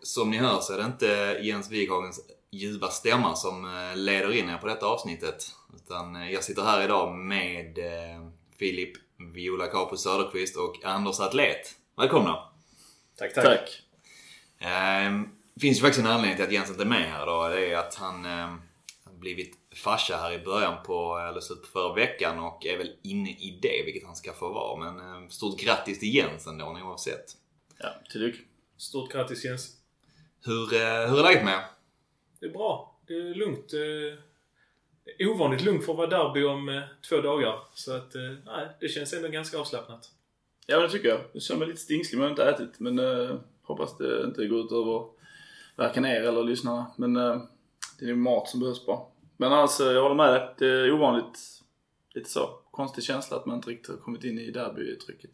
[0.00, 4.32] och som ni hör så är det inte Jens Wighagens ljuva stämma som eh, leder
[4.32, 5.50] in er på detta avsnittet.
[5.76, 8.28] Utan eh, jag sitter här idag med eh,
[8.58, 8.92] Filip
[9.34, 11.74] Viola Capo Söderqvist och Anders Atlet.
[11.96, 12.48] Välkomna!
[13.16, 13.44] Tack, tack.
[13.44, 13.82] Tack.
[14.58, 17.50] Ehm, Det finns ju faktiskt en anledning till att Jens inte är med här idag.
[17.50, 21.94] Det är att han har blivit farsa här i början på, eller slutet på förra
[21.94, 24.92] veckan och är väl inne i det, vilket han ska få vara.
[24.92, 27.24] Men stort grattis till Jens ändå oavsett.
[27.78, 28.36] Ja, till lyck.
[28.76, 29.76] Stort grattis Jens.
[30.44, 31.64] Hur, eh, hur är läget med er?
[32.40, 32.98] Det är bra.
[33.06, 33.72] Det är lugnt.
[33.72, 34.18] Eh,
[35.04, 37.58] Det är ovanligt lugnt för att vara derby om eh, två dagar.
[37.74, 40.10] Så att, eh, nej, det känns ändå ganska avslappnat.
[40.66, 41.20] Ja, det tycker jag.
[41.32, 42.80] Jag känner mig lite stingslig men jag har inte ätit.
[42.80, 45.06] Men eh, hoppas det inte går ut över
[45.76, 46.86] varken er eller lyssnarna.
[46.96, 47.36] Men eh,
[47.98, 49.00] det är ju mat som behövs bara.
[49.36, 50.54] Men alltså, jag håller med dig.
[50.58, 51.38] Det är ovanligt,
[52.14, 55.30] lite så, konstig känsla att man inte riktigt har kommit in i derbytrycket.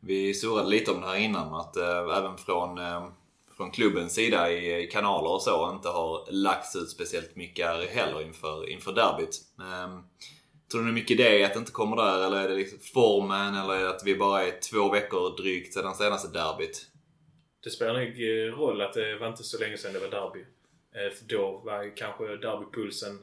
[0.00, 3.08] Vi surrade lite om det här innan, att eh, även från, eh,
[3.56, 8.22] från klubbens sida i, kanaler och så inte har lagts ut speciellt mycket här heller
[8.22, 9.40] inför, inför derbyt.
[9.60, 9.98] Eh,
[10.72, 13.74] tror du mycket det att det inte kommer där, eller är det liksom formen, eller
[13.74, 16.86] är det att vi bara är två veckor drygt sedan senaste derbyt?
[17.64, 20.40] Det spelar nog eh, roll att det var inte så länge sedan det var derby.
[20.94, 23.18] Eh, för då var kanske derbypulsen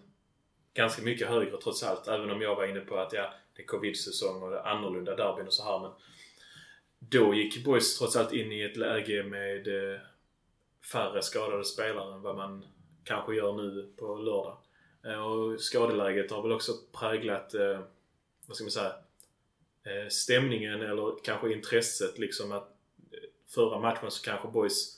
[0.73, 2.07] ganska mycket högre trots allt.
[2.07, 5.15] Även om jag var inne på att ja, det är covid-säsong och det är annorlunda
[5.15, 5.79] derbyn och så här.
[5.79, 5.91] Men
[6.99, 9.99] då gick Boys trots allt in i ett läge med eh,
[10.91, 12.65] färre skadade spelare än vad man
[13.03, 14.57] kanske gör nu på lördag.
[15.05, 17.79] Eh, och skadeläget har väl också präglat, eh,
[18.47, 18.93] vad ska man säga,
[19.83, 22.69] eh, stämningen eller kanske intresset liksom att
[23.11, 24.97] eh, förra matchen så kanske Boys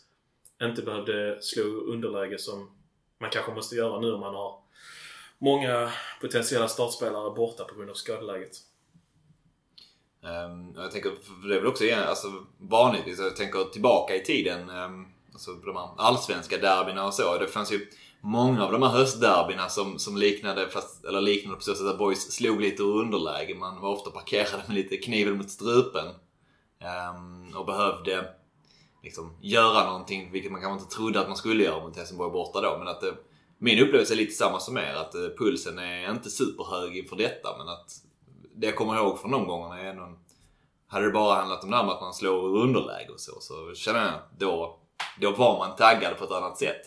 [0.62, 2.78] inte behövde slå underläge som
[3.18, 4.60] man kanske måste göra nu om man har
[5.38, 5.92] många
[6.22, 8.58] potentiella startspelare borta på grund av skadeläget.
[10.22, 11.12] Um, jag tänker,
[11.48, 15.76] det är väl också igen, alltså, vanligtvis, jag tänker tillbaka i tiden, um, alltså de
[15.76, 17.38] här allsvenska derbyna och så.
[17.38, 17.88] Det fanns ju
[18.22, 21.98] många av de här höstderbyna som, som liknade, fast, eller liknade på så sätt att
[21.98, 23.56] boys slog lite ur underläge.
[23.56, 26.06] Man var ofta parkerade med lite kniven mot strupen.
[26.84, 28.34] Um, och behövde
[29.04, 32.62] liksom göra någonting, vilket man kanske inte trodde att man skulle göra mot Helsingborg borta
[32.62, 32.78] då.
[32.78, 33.14] Men att det,
[33.58, 37.58] min upplevelse är lite samma som er, att eh, pulsen är inte superhög inför detta.
[37.58, 37.92] Men att
[38.56, 40.18] det jag kommer ihåg från de gångerna är någon,
[40.88, 43.40] hade det bara handlat om det här med att man slår ur underläge och så,
[43.40, 44.80] så känner jag att då,
[45.22, 46.82] då var man taggad på ett annat sätt.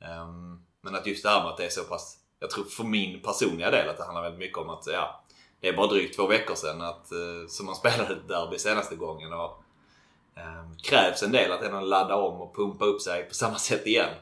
[0.00, 2.84] Ehm, men att just det här med att det är så pass, jag tror för
[2.84, 5.24] min personliga del att det handlar väldigt mycket om att ja,
[5.60, 8.96] det är bara drygt två veckor sedan att, eh, som man spelade ett derby senaste
[8.96, 9.32] gången.
[9.32, 9.62] Och,
[10.36, 13.86] ehm, krävs en del att ändå ladda om och pumpa upp sig på samma sätt
[13.86, 14.14] igen.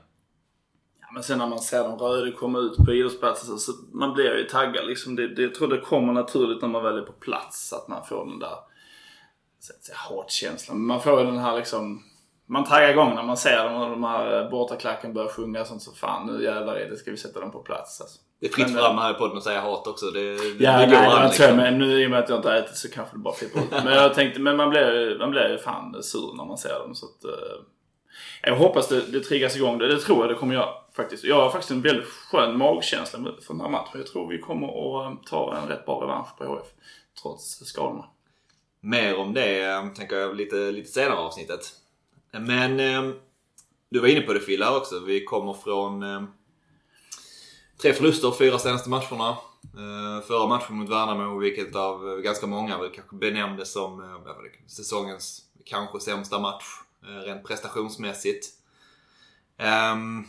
[1.01, 4.37] Ja, men sen när man ser de röda komma ut på idrottsplatsen så, man blir
[4.37, 5.17] ju taggad liksom.
[5.17, 8.07] Det, det, jag tror det kommer naturligt när man väl är på plats att man
[8.07, 8.59] får den där
[9.61, 10.79] så att säga, hatkänslan.
[10.79, 12.03] Men man får ju den här liksom
[12.47, 15.83] man taggar igång när man ser dem och de här eh, bortaklacken börjar sjunga sånt
[15.83, 18.19] så fan nu jävlar är det ska vi sätta dem på plats alltså.
[18.41, 20.07] Det är fritt Men, fram här i podden att säga hat också.
[20.07, 21.57] Det, det, Ja, det nej, går tror, liksom.
[21.57, 23.71] men nu i och med att jag inte ätit så kanske det bara flippar ut.
[23.71, 26.95] Men jag tänkte, men man blir, man blir ju fan sur när man ser dem
[26.95, 27.25] så att...
[27.25, 27.61] eh,
[28.43, 29.79] jag hoppas det, det triggas igång.
[29.79, 31.25] Det, det tror jag det kommer göra faktiskt.
[31.25, 33.93] Jag har faktiskt en väldigt skön magkänsla för den här matchen.
[33.95, 36.67] Jag tror vi kommer att eh, ta en rätt bra revansch på HF.
[37.23, 38.05] Trots skadorna.
[38.81, 41.61] Mer om det eh, tänker jag lite, lite senare avsnittet.
[42.41, 43.15] Men ehm,
[43.89, 45.01] du var inne på det Fille här också.
[45.01, 46.27] Vi kommer från ehm,
[47.83, 49.29] tre förluster fyra senaste matcherna.
[49.77, 54.67] Eh, förra matchen mot Värnamo, vilket av eh, ganska många väl kanske benämndes som eh,
[54.67, 56.65] säsongens kanske sämsta match
[57.25, 58.47] rent prestationsmässigt.
[59.57, 60.25] Ehm,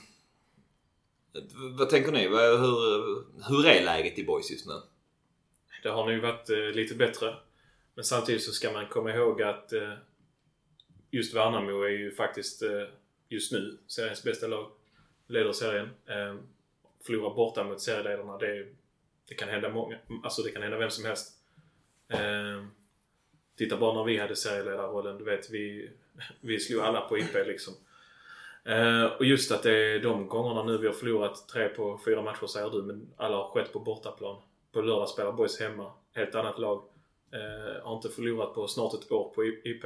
[1.77, 2.27] vad tänker ni?
[2.27, 4.73] Hur, hur är läget i boys just nu?
[5.83, 7.35] Det har nog varit lite bättre.
[7.95, 9.73] Men samtidigt så ska man komma ihåg att
[11.15, 12.83] just Värnamo är ju faktiskt eh,
[13.29, 14.71] just nu seriens bästa lag.
[15.27, 15.89] Leder serien.
[16.05, 16.39] Ehm,
[17.05, 18.37] förlorar borta mot serieledarna.
[18.37, 18.67] Det,
[19.27, 19.97] det kan hända många.
[20.23, 21.33] Alltså det kan hända vem som helst.
[22.07, 22.67] Ehm,
[23.57, 25.17] titta bara när vi hade serieledarrollen.
[25.17, 25.91] Du vet, vi,
[26.41, 27.73] vi slog alla på IP liksom.
[28.65, 32.21] Ehm, och just att det är de gångerna nu vi har förlorat tre på fyra
[32.21, 34.41] matcher säger du, men alla har skett på bortaplan.
[34.71, 35.91] På lördag spelar Boys hemma.
[36.13, 36.83] Helt annat lag.
[37.31, 39.85] Eh, har inte förlorat på snart ett år på IP.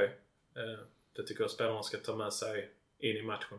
[1.19, 2.69] Det tycker jag spelarna ska ta med sig
[2.99, 3.57] in i matchen.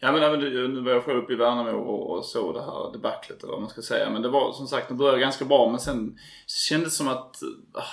[0.00, 2.92] Ja men även nu var jag själv uppe i Värnamo och, och såg det här
[2.92, 4.10] debaclet eller vad man ska säga.
[4.10, 7.42] Men det var som sagt, det började ganska bra men sen kändes det som att,
[7.72, 7.84] ah,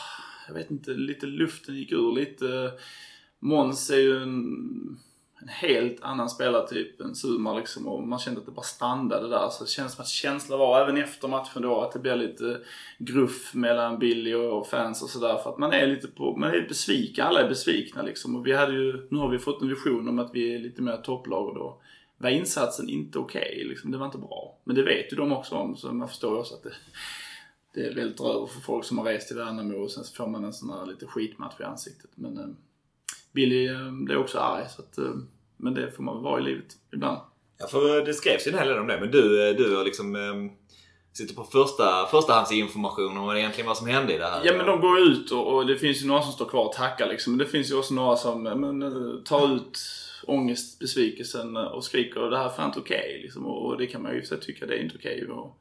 [0.47, 2.47] jag vet inte, lite luften gick ur lite.
[2.47, 2.71] Eh,
[3.39, 4.99] Måns är ju en,
[5.41, 9.49] en helt annan spelartyp än Sumar liksom och man kände att det bara stannade där.
[9.49, 12.59] Så det kändes som att känslan var, även efter matchen då, att det blev lite
[12.97, 15.37] gruff mellan Billy och fans och sådär.
[15.37, 18.35] För att man är lite på, man är besviken, alla är besvikna liksom.
[18.35, 20.81] Och vi hade ju, nu har vi fått en vision om att vi är lite
[20.81, 21.81] mer topplag och då
[22.17, 23.91] var insatsen inte okej okay, liksom.
[23.91, 24.57] Det var inte bra.
[24.63, 26.73] Men det vet ju de också om, så man förstår ju också att det,
[27.73, 30.27] det är väldigt över för folk som har rest till Värnamo och sen så får
[30.27, 32.11] man en sån här lite skitmatch i ansiktet.
[32.15, 32.45] Men eh,
[33.31, 34.65] Billy eh, blev också arg.
[34.69, 35.15] Så att, eh,
[35.57, 37.17] men det får man väl vara i livet ibland.
[37.59, 38.99] Ja, för det skrevs ju en hel del om det.
[38.99, 40.51] Men du, du har liksom ähm,
[41.13, 44.41] sitter på första, förstahandsinformation om egentligen vad som hände i det här.
[44.45, 46.73] Ja men de går ut och, och det finns ju några som står kvar och
[46.73, 47.33] tackar liksom.
[47.33, 49.79] Men det finns ju också några som men, tar ut
[50.27, 53.05] ångest, besvikelsen och skriker det här är fan inte okej.
[53.09, 53.45] Okay, liksom.
[53.45, 55.23] och, och, det kan man ju för tycka det är inte okej.
[55.23, 55.51] Okay.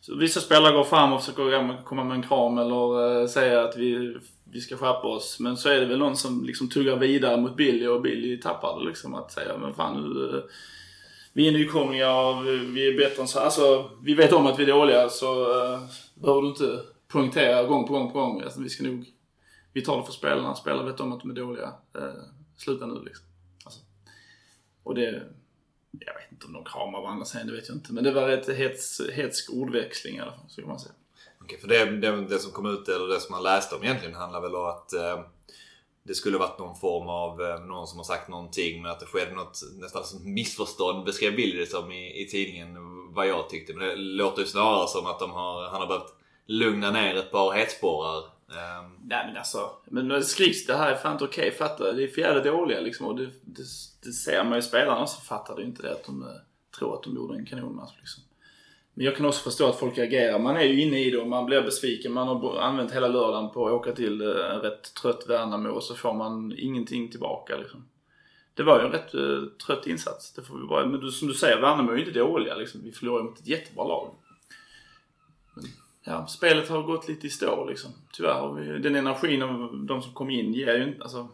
[0.00, 3.76] Så vissa spelare går fram och försöker komma med en kram eller eh, säga att
[3.76, 5.40] vi, vi ska skärpa oss.
[5.40, 8.80] Men så är det väl någon som liksom tuggar vidare mot Billy och Billy tappar
[8.80, 9.14] det liksom.
[9.14, 10.36] Att säga men fan nu...
[10.36, 10.42] Eh,
[11.32, 12.42] vi är nykomlingar,
[12.72, 15.80] vi är bättre än så Alltså, vi vet om att vi är dåliga så uh,
[16.14, 18.42] behöver du inte poängtera gång på gång på gång.
[18.42, 19.06] Alltså, vi ska nog...
[19.72, 20.54] Vi tar det för spelarna.
[20.54, 21.66] Spelarna vet om att de är dåliga.
[21.98, 22.22] Uh,
[22.56, 23.26] sluta nu liksom.
[23.64, 23.80] Alltså.
[24.82, 25.22] Och det
[25.90, 27.92] jag vet inte om de kramar varandra sen, det vet jag inte.
[27.92, 30.94] Men det var rätt hets, hetsk ordväxling i alla fall, så kan man säga.
[31.42, 34.14] Okej, för det, det, det, som kom ut, eller det som man läste om egentligen,
[34.14, 35.20] handlar väl om att eh,
[36.02, 39.06] det skulle varit någon form av, eh, någon som har sagt någonting, men att det
[39.06, 42.76] skedde något nästan som missförstånd, beskrev Billy det som liksom i, i tidningen,
[43.14, 43.74] vad jag tyckte.
[43.74, 46.14] Men det låter ju snarare som att de har, han har behövt
[46.46, 48.98] lugna ner ett par hetsporrar Um...
[49.04, 52.02] Nej men alltså, men det skriks det här är fan inte okej, okay, fattar Det
[52.02, 53.62] är för jävla dåliga liksom och det, det,
[54.02, 56.28] det ser man ju spelarna så fattar det inte det att de eh,
[56.78, 58.22] tror att de gjorde en kanonmatch liksom.
[58.94, 60.38] Men jag kan också förstå att folk reagerar.
[60.38, 62.12] Man är ju inne i det och man blir besviken.
[62.12, 65.94] Man har använt hela lördagen på att åka till en rätt trött Värnamo och så
[65.94, 67.88] får man ingenting tillbaka liksom.
[68.54, 70.32] Det var ju en rätt uh, trött insats.
[70.32, 72.80] Det får vi bara, men du, som du säger, Värnamo är ju inte dåliga liksom.
[72.84, 74.10] Vi förlorade mot ett jättebra lag
[76.04, 77.90] ja, spelet har gått lite i stå liksom.
[78.12, 78.78] Tyvärr.
[78.78, 81.28] Den energin av de som kom in ger ju inte, alltså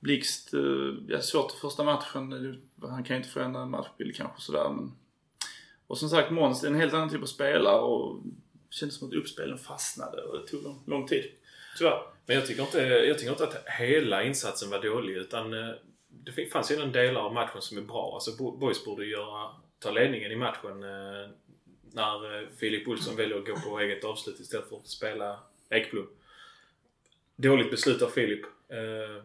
[0.00, 2.62] Blixt, eh, ja svårt första matchen.
[2.80, 4.92] Han kan ju inte förändra en matchbild kanske sådär men.
[5.86, 8.20] Och som sagt Måns är en helt annan typ av spelare och
[8.68, 11.24] det kändes som att uppspelen fastnade och det tog lång, lång tid.
[11.78, 12.02] Tyvärr.
[12.26, 15.74] Men jag tycker, inte, jag tycker inte att hela insatsen var dålig utan eh,
[16.08, 18.14] det fanns ju en delar av matchen som är bra.
[18.14, 21.30] Alltså Boys borde göra, ta ledningen i matchen eh,
[21.94, 25.38] när eh, Filip Olsson väljer att gå på eget avslut istället för att spela
[25.70, 26.08] Ekblom.
[27.36, 28.44] Dåligt beslut av Filip.
[28.68, 29.24] Eh,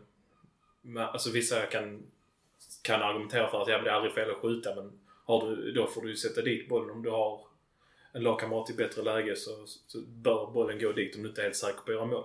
[0.99, 2.03] alltså vissa kan,
[2.81, 5.87] kan argumentera för att ja, det är aldrig fel att skjuta men har du, då
[5.87, 7.47] får du sätta dit bollen om du har
[8.11, 11.43] en lagkamrat i bättre läge så, så, bör bollen gå dit om du inte är
[11.43, 12.23] helt säker på att göra mål.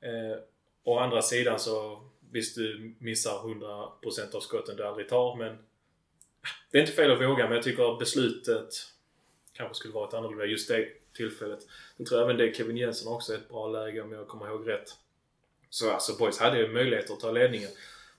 [0.00, 0.38] Eh,
[0.84, 5.58] å andra sidan så visst du missar 100% av skotten du aldrig tar men
[6.70, 8.93] det är inte fel att våga men jag tycker beslutet
[9.54, 11.66] kanske skulle varit annorlunda just det tillfället.
[11.96, 14.46] Sen tror jag även det Kevin Jensen också är ett bra läge om jag kommer
[14.46, 14.88] ihåg rätt.
[15.70, 17.70] Så alltså Boys hade ju möjlighet att ta ledningen.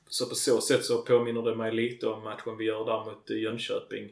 [0.08, 3.30] Så på så sätt så påminner det mig lite om matchen vi gör där mot
[3.30, 4.10] eh, Jönköping.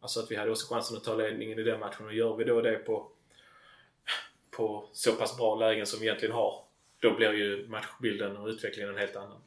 [0.00, 2.44] Alltså att vi hade också chansen att ta ledningen i den matchen och gör vi
[2.44, 3.10] då det på,
[4.50, 6.64] på så pass bra lägen som vi egentligen har.
[7.00, 9.40] Då blir ju matchbilden och utvecklingen en helt annan.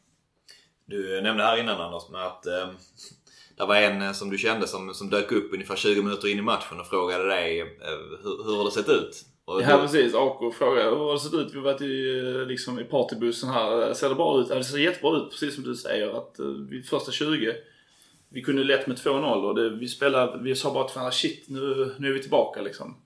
[0.85, 2.71] Du eh, nämnde här innan Anders med att eh,
[3.59, 6.39] det var en eh, som du kände som, som dök upp ungefär 20 minuter in
[6.39, 7.67] i matchen och frågade dig eh,
[8.23, 9.25] hur, hur har det sett ut?
[9.45, 11.53] Och ja precis, Ako frågade hur har det sett ut?
[11.53, 13.93] Vi har varit i, eh, liksom, i partybussen här.
[13.93, 14.47] Ser det bra ut?
[14.49, 16.17] Ja, det ser jättebra ut precis som du säger.
[16.17, 16.35] Att
[16.69, 17.55] vid första 20
[18.29, 21.45] vi kunde lätt med 2-0 och det, vi spelade, vi sa bara till varandra shit
[21.49, 22.97] nu, nu är vi tillbaka liksom.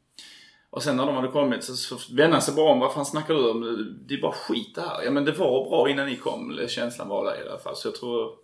[0.69, 2.79] Och sen när de hade kommit så, så vände sig bara om.
[2.79, 3.95] Vad fan snackar du om?
[4.07, 5.03] Det är bara skit det här.
[5.03, 6.59] Ja men det var bra innan ni kom.
[6.67, 7.75] Känslan var där i alla fall.
[7.75, 8.42] Så jag tror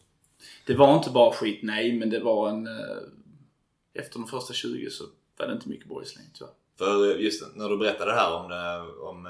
[0.65, 2.67] det var inte bara skit, nej, men det var en...
[2.67, 2.97] Eh,
[3.93, 5.03] efter de första 20 så
[5.37, 6.53] var det inte mycket boys längre tyvärr.
[6.77, 9.25] För eh, just när du berättade det här om, eh, om,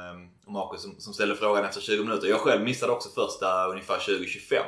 [0.46, 2.28] om Marcus som, som ställde frågan efter 20 minuter.
[2.28, 4.62] Jag själv missade också första ungefär 20-25.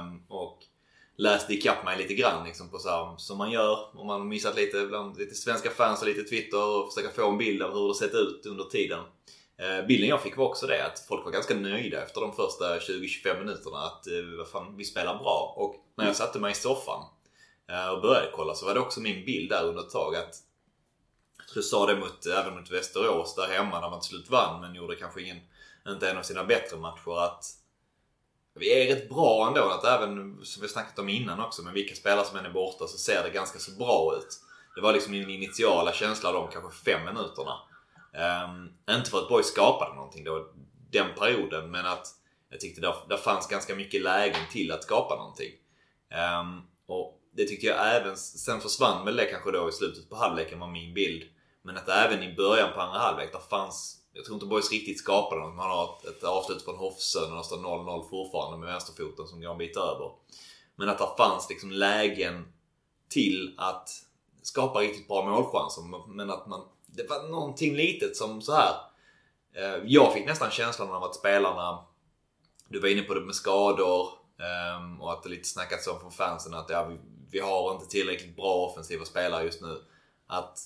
[0.00, 0.58] Um, och
[1.16, 4.56] läste ikapp mig lite grann liksom på så här, som man gör om man missat
[4.56, 7.88] lite bland lite svenska fans och lite Twitter och försöka få en bild av hur
[7.88, 9.00] det sett ut under tiden.
[9.58, 12.78] Eh, bilden jag fick var också det att folk var ganska nöjda efter de första
[12.78, 15.54] 20-25 minuterna att eh, vad fan, vi spelar bra.
[15.56, 17.04] Och när jag satte mig i soffan
[17.70, 20.34] eh, och började kolla så var det också min bild där under ett tag att
[21.38, 24.30] jag tror jag sa det mot, även mot Västerås där hemma när man till slut
[24.30, 25.40] vann men gjorde kanske ingen,
[25.88, 27.44] inte en av sina bättre matcher att
[28.54, 29.62] vi är rätt bra ändå.
[29.62, 32.86] Att även, som vi snackat om innan också, med vilka spelare som än är borta
[32.86, 34.40] så ser det ganska så bra ut.
[34.74, 37.58] Det var liksom min initiala känsla de kanske fem minuterna.
[38.46, 40.48] Um, inte för att Boys skapade någonting då,
[40.90, 42.06] den perioden, men att
[42.50, 45.52] jag tyckte det, det fanns ganska mycket lägen till att skapa någonting.
[46.40, 50.16] Um, och det tyckte jag även, sen försvann väl det kanske då i slutet på
[50.16, 51.22] halvleken var min bild.
[51.62, 54.98] Men att även i början på andra halvlek, där fanns jag tror inte Boys riktigt
[54.98, 55.54] skapade något.
[55.54, 59.40] Man har ett, ett avslut från Hofsö Och det står 0-0 fortfarande med vänsterfoten som
[59.40, 60.10] går en bit över.
[60.76, 62.52] Men att det fanns liksom lägen
[63.08, 63.88] till att
[64.42, 65.82] skapa riktigt bra målchanser.
[66.08, 68.74] Men att man, det var någonting litet som så här.
[69.54, 71.84] Eh, jag fick nästan känslan av att spelarna,
[72.68, 74.08] du var inne på det med skador
[74.38, 76.98] ehm, och att det lite snackats om från fansen att ja, vi,
[77.30, 79.82] vi har inte tillräckligt bra offensiva spelare just nu.
[80.26, 80.58] Att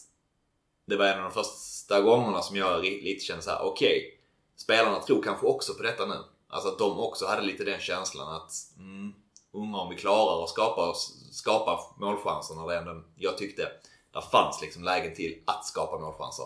[0.87, 3.99] det var en av de första gångerna som jag lite kände så här: okej.
[3.99, 4.11] Okay,
[4.57, 6.17] spelarna tror kanske också på detta nu.
[6.49, 9.13] Alltså att de också hade lite den känslan att mm,
[9.53, 10.95] undrar om vi klarar att skapa,
[11.33, 13.69] skapa målchanser när det ändå, jag tyckte,
[14.17, 16.45] där fanns liksom lägen till att skapa målchanser.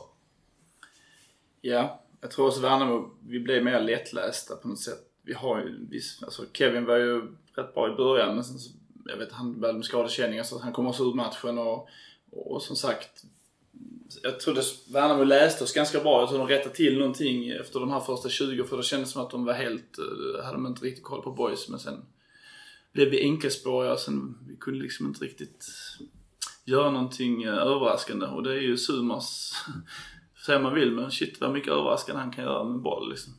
[1.60, 4.98] Ja, jag tror också Värnamo, vi blev mer lättlästa på något sätt.
[5.22, 8.70] Vi har ju vi, alltså Kevin var ju rätt bra i början men sen så,
[9.06, 11.88] jag vet han började med skadekänningar så han kom också ur matchen och,
[12.30, 13.24] och som sagt
[14.22, 14.62] jag trodde
[14.92, 16.20] Värnamo läste oss ganska bra.
[16.20, 19.22] Jag tror de rättade till någonting efter de här första 20 för det kändes som
[19.22, 22.04] att de var helt, eh, hade de inte riktigt koll på boys men sen
[22.92, 25.66] blev vi enkelspåriga och sen vi kunde liksom inte riktigt
[26.70, 29.52] göra någonting eh, överraskande och det är ju Sumas,
[30.46, 33.32] säga man vill men shit vad mycket överraskande han kan göra med boll liksom.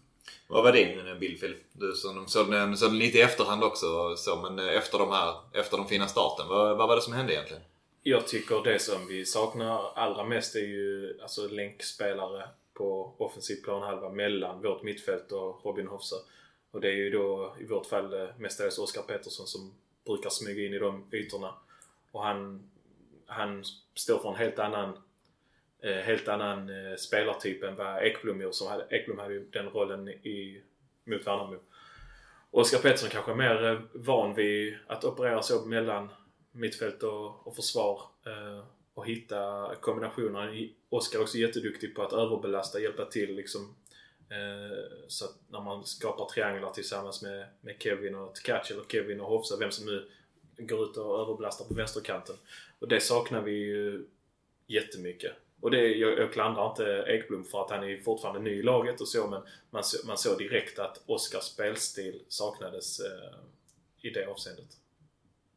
[0.47, 1.55] Vad var din bild Phil?
[1.73, 5.11] Du såg, såg, den, såg den lite i efterhand också så, men eh, efter de
[5.11, 6.47] här, efter de fina starten.
[6.47, 7.63] Vad, vad var det som hände egentligen?
[8.03, 14.09] Jag tycker det som vi saknar allra mest är ju alltså länkspelare på offensiv planhalva
[14.09, 16.15] mellan vårt mittfält och Robin Hofsa.
[16.71, 19.73] Och det är ju då i vårt fall eh, mestadels Oskar Pettersson som
[20.05, 21.53] brukar smyga in i de ytorna.
[22.11, 22.70] Och han,
[23.31, 23.63] han
[23.95, 24.97] står för en helt annan
[25.83, 28.53] eh, helt annan eh, spelartyp än vad Ekblom gjorde.
[28.53, 30.61] Som hade, Ekblom hade ju den rollen i,
[31.03, 31.59] mot Värnamo.
[32.51, 36.09] Oskar Pettersson kanske är mer eh, van vid att operera så mellan
[36.51, 38.01] mittfält och, och försvar.
[38.25, 40.69] Eh, och hitta kombinationer.
[40.89, 43.75] Oskar är också jätteduktig på att överbelasta, hjälpa till liksom.
[44.29, 49.21] Eh, så att när man skapar trianglar tillsammans med, med Kevin och Tkac eller Kevin
[49.21, 50.09] och Hovsa, vem som nu
[50.67, 52.35] går ut och överbelastar på vänsterkanten.
[52.79, 54.05] Och det saknar vi ju
[54.67, 55.31] jättemycket.
[55.61, 59.01] Och det, jag, jag klandrar inte Ekblom för att han är fortfarande ny i laget
[59.01, 63.39] och så men man, man såg direkt att Oskars spelstil saknades eh,
[64.01, 64.77] i det avseendet.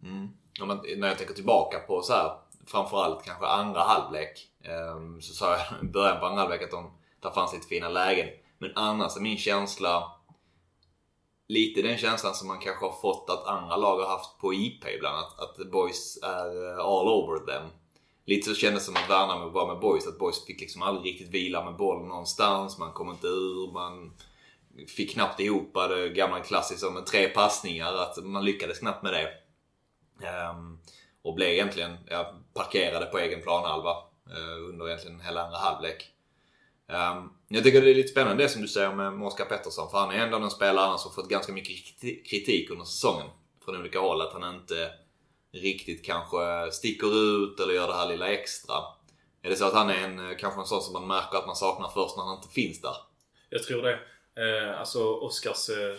[0.03, 4.49] Mm Ja, men när jag tänker tillbaka på så här, framförallt kanske andra halvlek.
[4.63, 7.89] eh, så sa jag i början på andra halvlek att de, där fanns lite fina
[7.89, 8.29] lägen.
[8.59, 10.13] Men annars är min känsla
[11.49, 14.85] lite den känslan som man kanske har fått att andra lag har haft på IP
[14.97, 15.19] ibland.
[15.19, 17.71] Att, att boys är eh, all over them.
[18.27, 20.07] Lite så kändes det som att Värnamo var med boys.
[20.07, 22.79] Att boys fick liksom aldrig riktigt vila med boll någonstans.
[22.79, 23.73] Man kom inte ur.
[23.73, 24.13] Man
[24.97, 27.95] fick knappt ihop det gamla klassiska med tre passningar.
[27.95, 29.29] Att man lyckades knappt med det.
[30.51, 30.79] Um,
[31.23, 33.91] och blev egentligen ja, parkerade på egen planhalva
[34.31, 36.14] uh, under egentligen hela andra halvlek.
[36.89, 39.99] Um, jag tycker det är lite spännande det som du säger med Oskar Pettersson för
[39.99, 42.01] han är ändå en spelare som fått ganska mycket
[42.31, 43.27] kritik under säsongen
[43.65, 44.21] från olika håll.
[44.21, 44.91] Att han inte
[45.53, 48.75] riktigt kanske sticker ut eller gör det här lilla extra.
[49.43, 51.57] Är det så att han är en, kanske en sån som man märker att man
[51.57, 52.97] saknar först när han inte finns där?
[53.51, 53.99] Jag tror det.
[54.37, 55.97] Eh, alltså Oskars eh,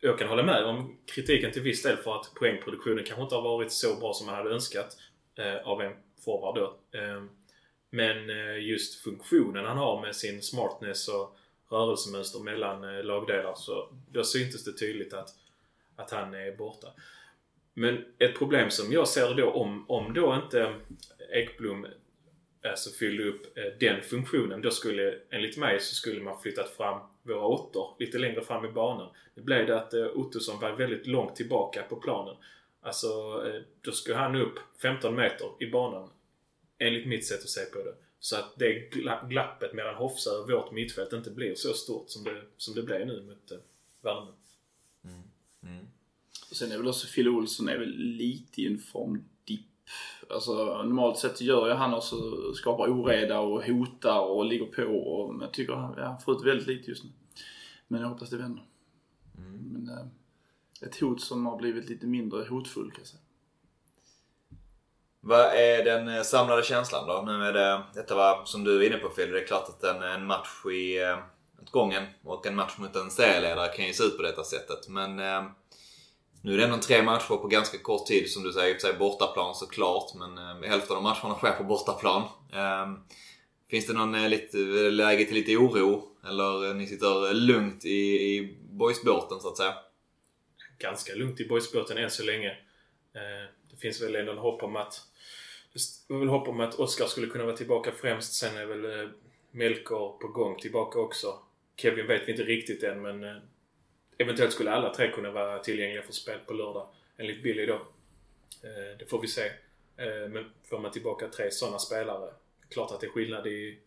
[0.00, 3.42] jag kan hålla med om kritiken till viss del för att poängproduktionen kanske inte har
[3.42, 4.96] varit så bra som man hade önskat
[5.38, 5.92] eh, av en
[6.24, 6.98] forward då.
[6.98, 7.24] Eh,
[7.90, 11.36] men eh, just funktionen han har med sin smartness och
[11.70, 15.28] rörelsemönster mellan eh, lagdelar så då syntes det tydligt att,
[15.96, 16.88] att han är borta.
[17.74, 20.74] Men ett problem som jag ser då om, om då inte
[21.32, 21.90] Ekblom eh,
[22.70, 23.42] alltså fyllde upp
[23.80, 24.62] den funktionen.
[24.62, 28.68] Då skulle, enligt mig, så skulle man flyttat fram våra åttor lite längre fram i
[28.68, 29.10] banan.
[29.34, 32.36] Det blev det att Ottosson var väldigt långt tillbaka på planen.
[32.80, 33.08] Alltså,
[33.80, 36.10] då skulle han upp 15 meter i banan.
[36.78, 37.94] Enligt mitt sätt att se på det.
[38.20, 38.90] Så att det
[39.28, 43.06] glappet mellan Hofsa och vårt mittfält inte blir så stort som det, som det blev
[43.06, 43.58] nu mot eh,
[44.00, 44.32] Värnamo.
[45.04, 45.22] Mm.
[45.62, 45.86] Mm.
[46.52, 49.60] Sen är väl också Fille Olsson är väl lite i en formdipp.
[50.30, 52.16] Alltså normalt sett gör ju han också,
[52.54, 56.66] skapar oreda och hotar och ligger på och jag tycker han ja, får ut väldigt
[56.66, 57.10] lite just nu.
[57.88, 58.64] Men jag hoppas det vänder.
[59.38, 59.58] Mm.
[59.72, 60.06] Men, äh,
[60.80, 63.22] ett hot som har blivit lite mindre hotfull kan jag säga.
[65.20, 67.32] Vad är den eh, samlade känslan då?
[67.32, 69.84] Nu är det, detta var som du är inne på Phil, det är klart att
[69.84, 71.18] en, en match i äh,
[71.70, 74.88] gången och en match mot en serieledare kan ju se ut på detta sättet.
[74.88, 75.42] Men eh,
[76.42, 78.88] nu är det ändå tre matcher på ganska kort tid som du säger.
[78.88, 82.22] I och bortaplan såklart, men eh, hälften av matcherna sker på bortaplan.
[82.52, 82.86] Eh,
[83.70, 86.02] finns det någon eh, lite, eh, läge till lite oro?
[86.28, 87.98] Eller ni sitter lugnt i,
[88.36, 89.74] i boysbåten så att säga?
[90.78, 92.50] Ganska lugnt i boysbåten än så länge.
[93.14, 95.08] Eh, finns väl ändå en hopp om att
[96.08, 98.32] det väl hopp om att Oskar skulle kunna vara tillbaka främst.
[98.32, 99.08] Sen är väl eh,
[99.50, 101.38] Melker på gång tillbaka också.
[101.76, 103.36] Kevin vet vi inte riktigt än men eh,
[104.18, 106.88] eventuellt skulle alla tre kunna vara tillgängliga för spel på lördag.
[107.16, 107.74] Enligt Billy då.
[108.62, 109.50] Eh, det får vi se.
[110.30, 112.30] Men får man tillbaka tre sådana spelare.
[112.68, 113.78] Klart att det är skillnad i,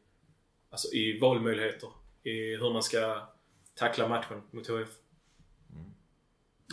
[0.69, 1.89] alltså i valmöjligheter.
[2.23, 3.27] I hur man ska
[3.75, 4.89] tackla matchen mot HF.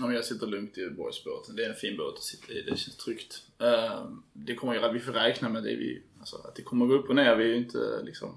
[0.00, 1.56] Ja, jag sitter lugnt i Borgsbåten.
[1.56, 2.62] Det är en fin båt att sitta i.
[2.62, 3.42] Det känns tryggt.
[3.58, 5.76] Ehm, det kommer ju, vi får räkna med det.
[5.76, 7.36] Vi, alltså, att det kommer gå upp och ner.
[7.36, 8.36] Vi är ju inte liksom...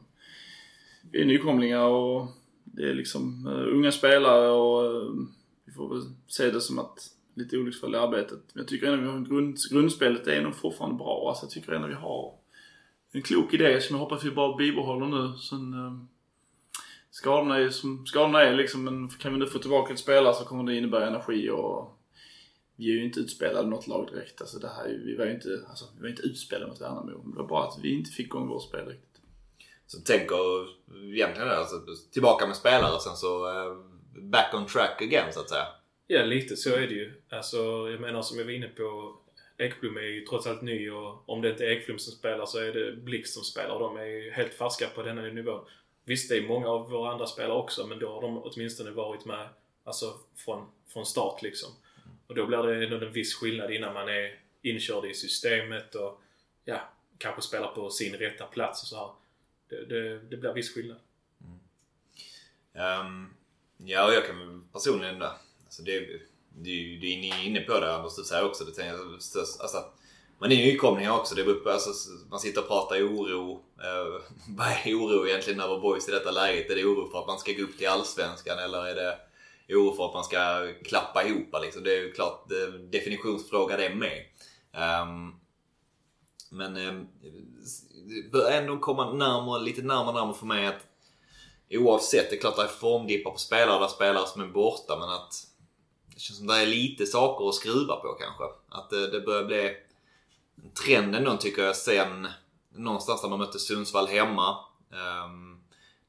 [1.11, 2.27] Vi är nykomlingar och
[2.63, 5.27] det är liksom uh, unga spelare och uh,
[5.65, 8.39] vi får väl se det som att lite olycksfall i arbetet.
[8.53, 11.29] Men jag tycker ändå vi har en grund, grundspelet är nog fortfarande bra.
[11.29, 12.33] Alltså jag tycker ändå vi har
[13.11, 15.37] en klok idé som jag hoppas vi bara bibehåller nu.
[15.37, 16.03] Sen, uh,
[17.21, 20.45] skadorna är som skadorna är liksom, men kan vi nu få tillbaka ett spelare så
[20.45, 21.97] kommer det innebära energi och
[22.75, 24.41] vi är ju inte utspelade något lag direkt.
[24.41, 27.31] Alltså det här, vi var ju inte, alltså, vi var inte utspelade mot Värnamo.
[27.31, 29.21] Det var bara att vi inte fick igång vårt spel riktigt.
[29.87, 30.37] Så tänker
[31.13, 31.75] egentligen alltså,
[32.11, 33.77] tillbaka med spelare och sen så uh,
[34.21, 35.65] back on track again så att säga.
[36.07, 37.13] Ja, lite så är det ju.
[37.29, 37.57] Alltså,
[37.91, 39.17] jag menar som jag var inne på.
[39.57, 42.59] Ekblom är ju trots allt ny och om det inte är Ekblom som spelar så
[42.59, 43.79] är det Blixt som spelar.
[43.79, 45.67] De är ju helt färska på denna nivå.
[46.03, 49.25] Visst, det är många av våra andra spelare också men då har de åtminstone varit
[49.25, 49.49] med
[49.83, 51.69] alltså, från, från start liksom.
[52.27, 56.21] Och då blir det ändå en viss skillnad innan man är inkörd i systemet och
[56.65, 59.09] ja, kanske spelar på sin rätta plats och så här.
[59.69, 60.97] Det, det, det blir viss skillnad.
[62.73, 63.33] Um,
[63.77, 65.21] ja, och jag kan personligen...
[65.21, 68.63] Alltså det, det, det är ni inne på det Anders, du säger också.
[68.63, 68.89] Det,
[69.59, 69.91] alltså,
[70.41, 71.35] man är ju nykomling också.
[71.35, 71.89] Det är, alltså,
[72.29, 73.51] man sitter och pratar i oro.
[73.83, 74.21] Eh,
[74.57, 76.69] vad är oro egentligen över boys i detta läget?
[76.69, 79.17] Är det oro för att man ska gå upp till Allsvenskan eller är det
[79.75, 81.55] oro för att man ska klappa ihop?
[81.61, 81.83] Liksom?
[81.83, 84.25] Det är ju klart det, definitionsfråga det med.
[85.03, 85.35] Um,
[86.49, 87.07] men ehm,
[88.07, 90.87] det börjar ändå komma närmare, lite närmare, närmare för mig att
[91.69, 94.99] oavsett, det är klart att det är formdippar på spelare där spelare som är borta
[94.99, 95.47] men att
[96.13, 98.43] det känns som att det är lite saker att skruva på kanske.
[98.69, 99.75] Att det, det börjar bli
[100.85, 102.27] trenden då tycker jag sen
[102.75, 104.57] någonstans när man mötte Sundsvall hemma.
[104.93, 105.59] Ehm,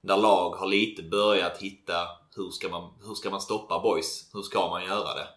[0.01, 4.31] där lag har lite börjat hitta hur ska man, hur ska man stoppa boys?
[4.33, 5.29] Hur ska man göra det?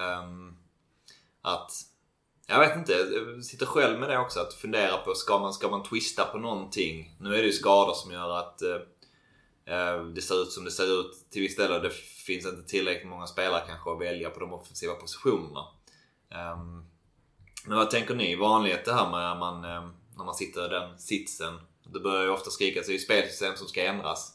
[0.00, 0.56] Ehm,
[1.42, 1.70] att
[2.46, 4.40] jag vet inte, jag sitter själv med det också.
[4.40, 7.16] Att fundera på, ska man, ska man twista på någonting?
[7.20, 8.74] Nu är det ju skador som gör att eh,
[9.74, 11.94] eh det ser ut som det ser ut till viss del och det
[12.26, 15.66] finns inte tillräckligt många spelare kanske att välja på de offensiva positionerna.
[16.52, 16.93] Um,
[17.66, 20.66] men vad tänker ni i vanlighet det här med att man, eh, när man sitter
[20.66, 21.54] i den sitsen?
[21.92, 24.32] Det börjar ju ofta skrikas, det är ju spelsystem som ska ändras.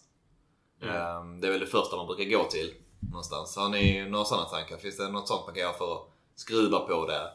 [0.81, 1.17] Mm.
[1.17, 3.55] Um, det är väl det första man brukar gå till någonstans.
[3.55, 4.77] Har ni några sådana tankar?
[4.77, 7.31] Finns det något sånt man kan göra för att skruva på det?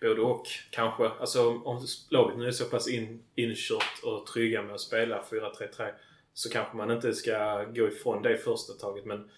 [0.00, 1.08] både och kanske.
[1.20, 5.92] Alltså om laget nu är så pass in, inkört och trygga med att spela 4-3-3
[6.34, 9.04] så kanske man inte ska gå ifrån det första taget.
[9.04, 9.30] Men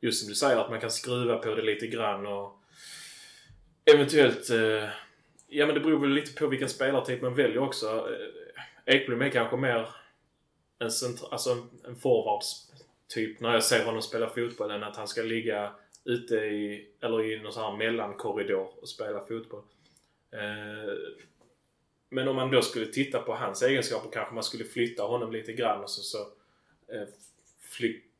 [0.00, 2.61] just som du säger att man kan skruva på det lite grann och
[3.94, 4.50] eventuellt...
[4.50, 4.88] Eh,
[5.48, 7.86] ja men det beror väl lite på vilken spelartyp man väljer också.
[7.86, 9.88] Eh, Ekblom är kanske mer
[10.78, 12.72] en, centra, alltså en forwards
[13.08, 15.72] typ när jag ser honom spela fotboll än att han ska ligga
[16.04, 19.62] ute i, eller i någon sån här mellankorridor och spela fotboll.
[20.30, 20.94] Eh,
[22.08, 25.52] men om man då skulle titta på hans egenskaper kanske man skulle flytta honom lite
[25.52, 26.18] grann och så, så
[26.94, 27.08] eh,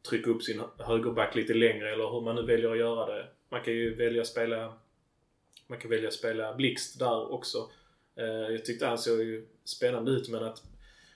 [0.09, 3.27] trycka upp sin högerback lite längre eller hur man nu väljer att göra det.
[3.49, 4.75] Man kan ju välja att spela
[5.73, 7.71] man kan välja att spela Blixt där också.
[8.17, 10.63] Eh, jag tyckte han såg ju spännande ut men att,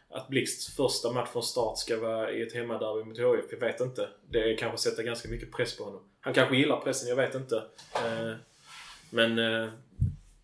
[0.08, 3.80] att Blixts första match från start ska vara i ett hemmaderby mot HIF, jag vet
[3.80, 4.08] inte.
[4.30, 6.00] Det kanske sätter ganska mycket press på honom.
[6.20, 7.56] Han kanske gillar pressen, jag vet inte.
[7.94, 8.34] Eh,
[9.10, 9.68] men eh,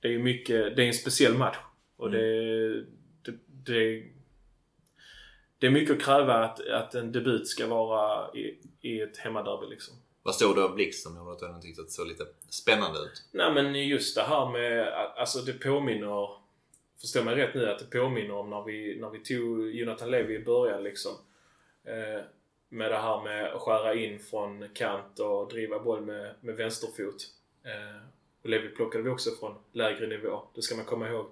[0.00, 1.56] det är ju mycket, det är en speciell match.
[1.96, 2.20] Och Mm.
[2.20, 2.80] det,
[3.22, 4.04] det, det,
[5.58, 9.66] det är mycket att kräva att, att en debut ska vara i, i ett hemmaderby
[9.70, 9.94] liksom.
[10.22, 12.98] Vad stod det av Blixt som gjorde att du tyckte att det såg lite spännande
[12.98, 13.24] ut?
[13.32, 16.28] Nej men just det här med, alltså det påminner,
[17.00, 20.34] förstår mig rätt nu, att det påminner om när vi, när vi tog Jonathan Levi
[20.34, 21.12] i början liksom.
[21.84, 22.24] Eh,
[22.68, 27.26] med det här med att skära in från kant och driva boll med, med vänsterfot.
[27.64, 28.02] Eh,
[28.42, 30.42] och Levi plockade vi också från lägre nivå.
[30.54, 31.26] Det ska man komma ihåg.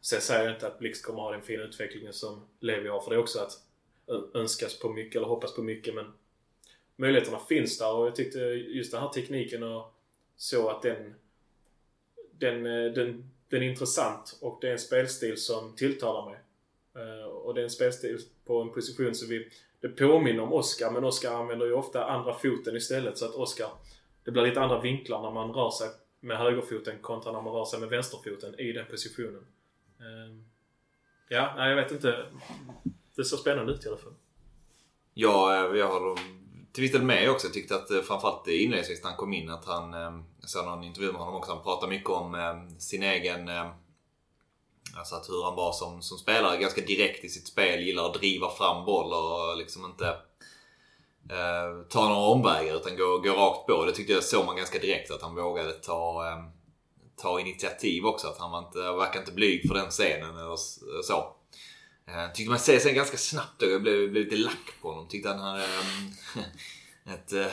[0.00, 3.10] Sen säger jag inte att Blixt kommer ha den fina utvecklingen som Levi har, för
[3.10, 3.60] det är också att
[4.34, 5.94] önskas på mycket eller hoppas på mycket.
[5.94, 6.12] Men
[6.96, 9.94] möjligheterna finns där och jag tyckte just den här tekniken och
[10.36, 11.14] så att den,
[12.38, 16.38] den, eh, den, den är intressant och det är en spelstil som tilltalar mig.
[16.94, 19.48] Eh, och det är en spelstil på en position som vi...
[19.80, 23.68] Det påminner om Oscar men Oscar använder ju ofta andra foten istället så att Oscar...
[24.24, 25.88] Det blir lite andra vinklar när man rör sig
[26.20, 29.46] med högerfoten kontra när man rör sig med vänsterfoten i den positionen.
[30.00, 30.44] Ehm,
[31.28, 32.26] ja, nej jag vet inte.
[33.14, 34.14] Det ser spännande ut i alla fall.
[35.14, 36.18] Ja, eh, jag har
[36.74, 37.46] till viss del med också.
[37.46, 40.64] Jag tyckte att eh, framförallt inledningsvis när han kom in att han, eh, jag såg
[40.64, 43.50] någon intervju med honom också, han pratade mycket om eh, sin egen
[44.96, 48.14] Alltså att hur han var som, som spelare, ganska direkt i sitt spel, gillar att
[48.14, 50.06] driva fram boll och liksom inte
[51.30, 53.84] eh, ta några omvägar utan gå, gå rakt på.
[53.84, 56.44] Det tyckte jag såg man ganska direkt att han vågade ta, eh,
[57.16, 58.28] ta initiativ också.
[58.28, 60.56] Att han var inte, verkar inte blyg för den scenen eller
[61.02, 61.36] så.
[62.06, 63.66] Eh, tyckte man ser sen ganska snabbt då.
[63.66, 65.08] Jag blev, blev lite lack på honom.
[65.08, 65.64] Tyckte han hade
[67.14, 67.52] ett...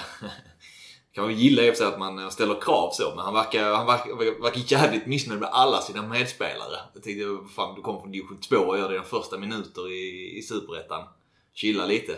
[1.13, 3.73] Kan man gilla i och för sig att man ställer krav så, men han verkar,
[3.73, 6.79] han verkar, verkar jävligt missnöjd med alla sina medspelare.
[6.93, 10.41] Jag tänkte, fan du kommer från division 2 och gör dina första minuter i, i
[10.41, 11.07] Superettan.
[11.53, 12.15] Chilla lite.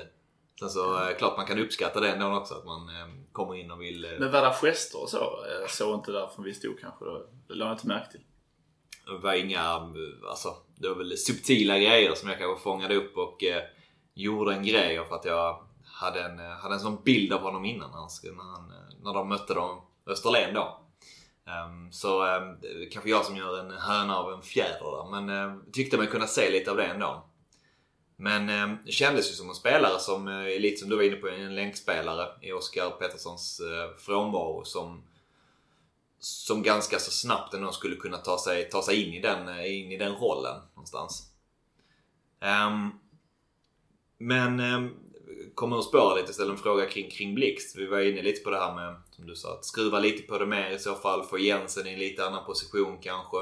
[0.60, 3.72] Sen så eh, klart man kan uppskatta det ändå också att man eh, kommer in
[3.72, 4.06] och vill...
[4.06, 5.46] Eh, men var det gester och så?
[5.62, 7.06] Jag såg inte där från vi stod kanske.
[7.06, 7.26] Då.
[7.48, 8.22] Det lade jag inte märke till.
[9.06, 9.62] Det var inga,
[10.30, 13.64] alltså det var väl subtila grejer som jag kanske fångade upp och eh,
[14.14, 17.42] gjorde en grej av för att jag hade en, eh, hade en sån bild av
[17.42, 20.80] honom innan han, när, han, eh, när de mötte dem, Österlen då.
[21.66, 22.58] Um, så um,
[22.92, 26.28] kanske jag som gör en höna av en fjäder där men uh, tyckte mig kunna
[26.28, 27.24] se lite av det ändå.
[28.24, 31.16] Men eh, det kändes ju som en spelare som, eh, lite som du var inne
[31.16, 35.04] på, en länkspelare i Oskar Petterssons eh, frånvaro som
[36.24, 39.80] som ganska så snabbt ändå skulle kunna ta sig, ta sig in, i den, eh,
[39.80, 41.32] in i den rollen någonstans.
[42.42, 43.00] Um,
[44.18, 44.96] men um,
[45.56, 47.78] kommer att spåra lite, ställa en fråga kring, kring Blixt.
[47.78, 50.38] Vi var inne lite på det här med, som du sa, att skruva lite på
[50.38, 51.24] det mer i så fall.
[51.24, 53.38] Få Jensen i en lite annan position kanske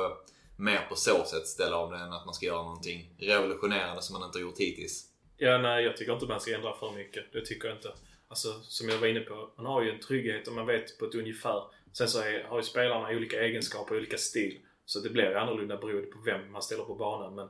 [0.58, 4.13] mer på så sätt ställa om det än att man ska göra någonting revolutionerande som
[4.13, 5.08] man inte har gjort hittills.
[5.38, 7.34] Ja, nej, jag tycker inte man ska ändra för mycket.
[7.34, 7.94] Det tycker jag inte.
[8.28, 11.06] Alltså, som jag var inne på, man har ju en trygghet och man vet på
[11.06, 11.63] ett ungefär.
[11.94, 14.60] Sen så är, har ju spelarna olika egenskaper och olika stil.
[14.86, 17.36] Så det blir annorlunda beroende på vem man ställer på banan.
[17.36, 17.50] Men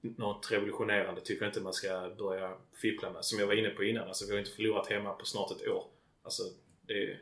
[0.00, 3.24] något revolutionerande tycker jag inte man ska börja fippla med.
[3.24, 5.68] Som jag var inne på innan, alltså vi har inte förlorat hemma på snart ett
[5.68, 5.84] år.
[6.22, 6.42] Alltså,
[6.86, 7.16] det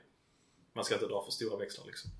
[0.72, 2.10] man ska inte dra för stora växlar liksom.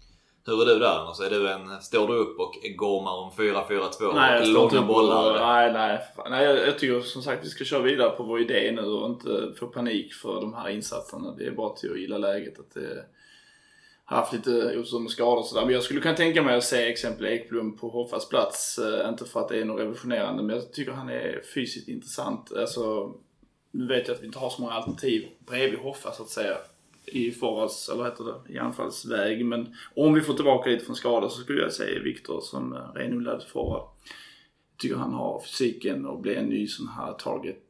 [0.47, 1.21] Hur är du där annars?
[1.21, 4.15] Är du en, står du upp och gormar om 4-4-2?
[4.15, 5.47] Nej, jag står inte upp bollar?
[5.47, 6.01] Nej, nej.
[6.31, 9.11] nej jag, jag tycker som sagt vi ska köra vidare på vår idé nu och
[9.11, 11.35] inte få panik för de här insatserna.
[11.39, 12.59] Det är bara till att gilla läget.
[12.59, 13.05] Att det,
[14.07, 15.65] haft lite otur med skador och sådär.
[15.65, 18.79] Men jag skulle kunna tänka mig att se exempel Ekblom på Hoffas plats.
[18.79, 22.53] Eh, inte för att det är något revolutionerande, men jag tycker han är fysiskt intressant.
[22.53, 23.15] Alltså,
[23.71, 26.57] nu vet jag att vi inte har så många alternativ bredvid Hoffa så att säga
[27.07, 29.45] i forwards, eller vad heter det, i anfallsväg.
[29.45, 32.93] Men om vi får tillbaka lite från skada så skulle jag säga Viktor som eh,
[32.95, 33.83] renodlad forward.
[34.73, 37.63] Jag tycker han har fysiken och blir en ny sån här target.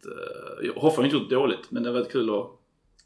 [0.65, 2.51] Eh, Hoffa har inte gjort dåligt, men det är väldigt kul att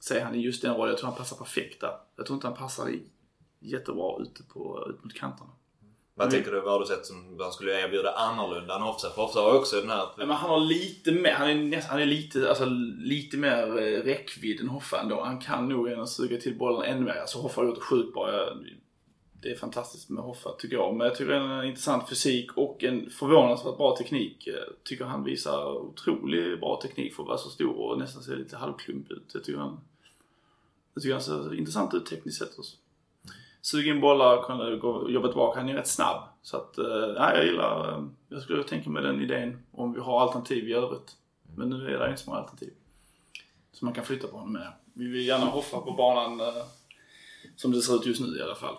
[0.00, 0.88] se han i just den rollen.
[0.88, 1.92] Jag tror han passar perfekt där.
[2.16, 3.02] Jag tror inte han passar i
[3.60, 5.50] jättebra ute på, ut mot kanterna.
[6.20, 6.40] Vad mm.
[6.40, 6.60] tycker du?
[6.60, 9.10] Vad har du sett som han skulle erbjuda annorlunda än Hofsa?
[9.10, 10.08] För Hofsa har också den här...
[10.16, 12.64] Men han har lite mer, han är, nästan, han är lite, alltså,
[12.98, 15.22] lite mer eh, räckvidd än Hoffa ändå.
[15.22, 17.20] Han kan nog ändå suga till bollen ännu mer.
[17.20, 18.50] Alltså Hoffa har gjort det sjukt bra.
[19.42, 20.94] Det är fantastiskt med Hoffa tycker jag.
[20.94, 24.46] Men jag tycker han har en intressant fysik och en förvånansvärt bra teknik.
[24.46, 28.36] Jag tycker han visar otroligt bra teknik för att vara så stor och nästan ser
[28.36, 29.30] lite halvklump ut.
[29.34, 29.80] Jag tycker han,
[30.94, 32.76] jag tycker han ser intressant ut tekniskt sett också
[33.62, 34.70] suga in bollar, kunna
[35.12, 35.60] jobba tillbaka.
[35.60, 36.22] Han är rätt snabb.
[36.42, 40.00] Så att, eh, ja, jag gillar, eh, jag skulle tänka mig den idén om vi
[40.00, 41.16] har alternativ i övrigt.
[41.56, 42.72] Men nu är det inte så många alternativ.
[43.72, 44.72] Så man kan flytta på honom med.
[44.94, 46.64] Vi vill gärna hoffa på banan eh,
[47.56, 48.76] som det ser ut just nu i alla fall.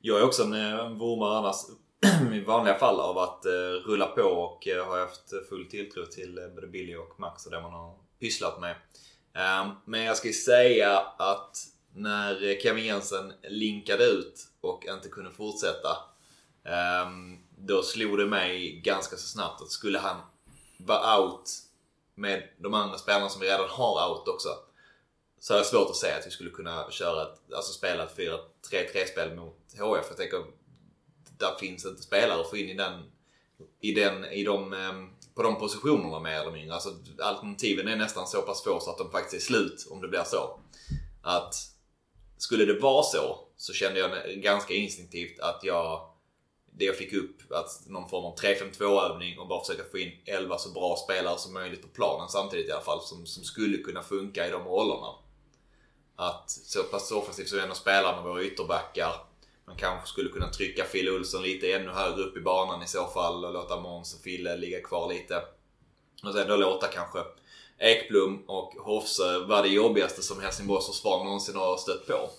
[0.00, 1.56] Jag är också en vurmare annars
[2.34, 3.46] i vanliga fall av att
[3.86, 7.72] rulla på och har haft full tilltro till både Billy och Max och det man
[7.72, 8.74] har pysslat med.
[9.84, 11.56] men jag ska säga att
[11.96, 15.96] när Kevin Jensen linkade ut och inte kunde fortsätta.
[16.64, 20.16] Ehm, då slog det mig ganska så snabbt att skulle han
[20.78, 21.50] vara out
[22.14, 24.48] med de andra spelarna som vi redan har out också.
[25.40, 28.16] Så är det svårt att säga att vi skulle kunna köra ett, alltså spela ett
[28.16, 30.06] 4-3-3 spel mot HF.
[30.08, 30.44] Jag tänker,
[31.38, 33.02] där finns inte spelare att få in i den,
[33.80, 36.74] i den, i de, ehm, på de positionerna mer eller mindre.
[36.74, 40.08] Alltså alternativen är nästan så pass få så att de faktiskt är slut om det
[40.08, 40.60] blir så.
[41.22, 41.75] Att
[42.38, 44.10] skulle det vara så, så kände jag
[44.42, 46.16] ganska instinktivt att jag
[46.78, 50.12] det jag fick upp, att någon form av 3-5-2 övning och bara försöka få in
[50.24, 53.78] 11 så bra spelare som möjligt på planen samtidigt i alla fall, som, som skulle
[53.78, 55.14] kunna funka i de rollerna.
[56.16, 59.12] Att så pass offensivt som vi ändå spelar med våra ytterbackar,
[59.66, 63.06] man kanske skulle kunna trycka Fille Olsson lite ännu högre upp i banan i så
[63.06, 65.42] fall och låta Måns och Fille ligga kvar lite.
[66.24, 67.18] Och sen då låta kanske
[67.78, 72.30] Ekblom och Hofse var det jobbigaste som Helsingborgs försvar någonsin har stött på.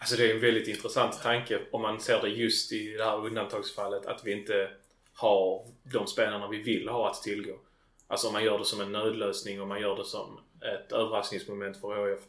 [0.00, 3.26] Alltså det är en väldigt intressant tanke om man ser det just i det här
[3.26, 4.70] undantagsfallet att vi inte
[5.14, 7.58] har de spelarna vi vill ha att tillgå.
[8.06, 11.76] Alltså om man gör det som en nödlösning och man gör det som ett överraskningsmoment
[11.76, 12.20] för HIF.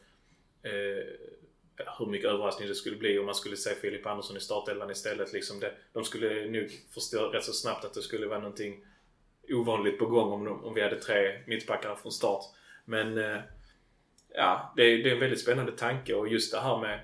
[0.63, 1.03] Eh,
[1.99, 5.33] hur mycket överraskning det skulle bli om man skulle se Filip Andersson i startelvan istället.
[5.33, 8.85] Liksom det, de skulle nog förstå rätt så snabbt att det skulle vara någonting
[9.49, 12.43] ovanligt på gång om, de, om vi hade tre mittbackar från start.
[12.85, 13.39] Men eh,
[14.35, 16.99] ja, det är, det är en väldigt spännande tanke och just det här med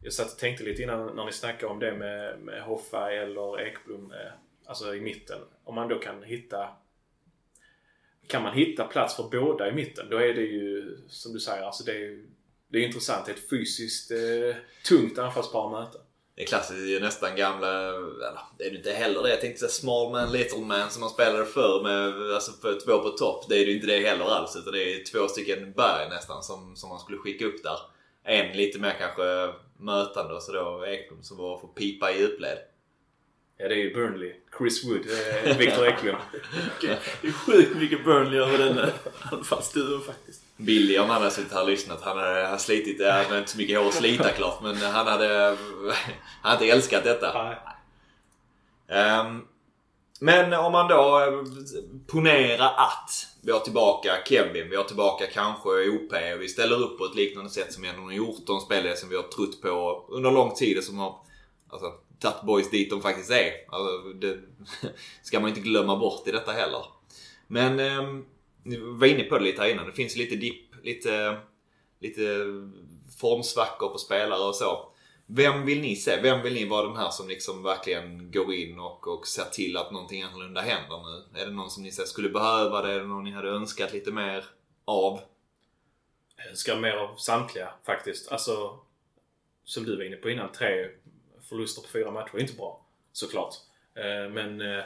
[0.00, 3.60] jag satt och tänkte lite innan när ni snackade om det med, med Hoffa eller
[3.60, 4.32] Ekblom, eh,
[4.66, 5.38] alltså i mitten.
[5.64, 6.68] Om man då kan hitta
[8.26, 11.62] kan man hitta plats för båda i mitten, då är det ju som du säger,
[11.62, 12.24] alltså det är,
[12.68, 13.26] det är intressant.
[13.26, 14.56] Det är ett fysiskt eh,
[14.88, 15.98] tungt anfallspar att möta.
[16.38, 19.28] Det är det är nästan gamla, eller det är ju inte heller det.
[19.28, 22.98] Jag tänkte säga small man, little man som man spelade förr med alltså för två
[22.98, 23.44] på topp.
[23.48, 26.76] Det är ju inte det heller alls utan det är två stycken berg nästan som,
[26.76, 27.78] som man skulle skicka upp där.
[28.24, 32.58] En lite mer kanske mötande och så då Ekblom som var för pipa i djupled.
[33.56, 34.34] Ja, det är ju Burnley.
[34.58, 35.06] Chris Wood,
[35.46, 36.18] eh, Victor Eklund.
[36.80, 38.90] Det är sjukt mycket Burnley över den
[39.32, 40.42] anfallsduon faktiskt.
[40.58, 42.02] Billy om han hade suttit här och lyssnat.
[42.02, 45.56] Han hade slitit, han hade inte så mycket hår att slita klart men han hade,
[46.42, 47.56] han hade inte älskat detta.
[48.88, 49.46] Um,
[50.20, 51.42] men om man då eh,
[52.06, 56.12] ponerar att vi har tillbaka Kevin, vi har tillbaka kanske OP.
[56.38, 58.46] Vi ställer upp på ett liknande sätt som har gjort.
[58.46, 61.16] De spelare som vi har trott på under lång tid och som har
[61.68, 63.52] alltså, tagit boys dit de faktiskt är.
[63.68, 64.38] Alltså, det
[65.22, 66.84] ska man inte glömma bort i detta heller.
[67.46, 68.24] Men um,
[68.62, 69.86] ni var inne på det lite här innan.
[69.86, 71.40] Det finns lite dipp, lite,
[72.00, 72.44] lite
[73.20, 74.92] formsvackor på spelare och så.
[75.26, 76.20] Vem vill ni se?
[76.20, 79.76] Vem vill ni vara den här som liksom verkligen går in och, och ser till
[79.76, 81.40] att någonting annorlunda händer nu?
[81.40, 82.92] Är det någon som ni ser skulle behöva det?
[82.92, 84.44] Är det någon ni hade önskat lite mer
[84.84, 85.20] av?
[86.36, 88.32] Jag önskar mer av samtliga faktiskt.
[88.32, 88.78] Alltså,
[89.64, 90.88] som du var inne på innan, tre
[91.48, 92.86] förluster på fyra matcher är inte bra.
[93.12, 93.54] Såklart.
[93.94, 94.84] Eh, men eh,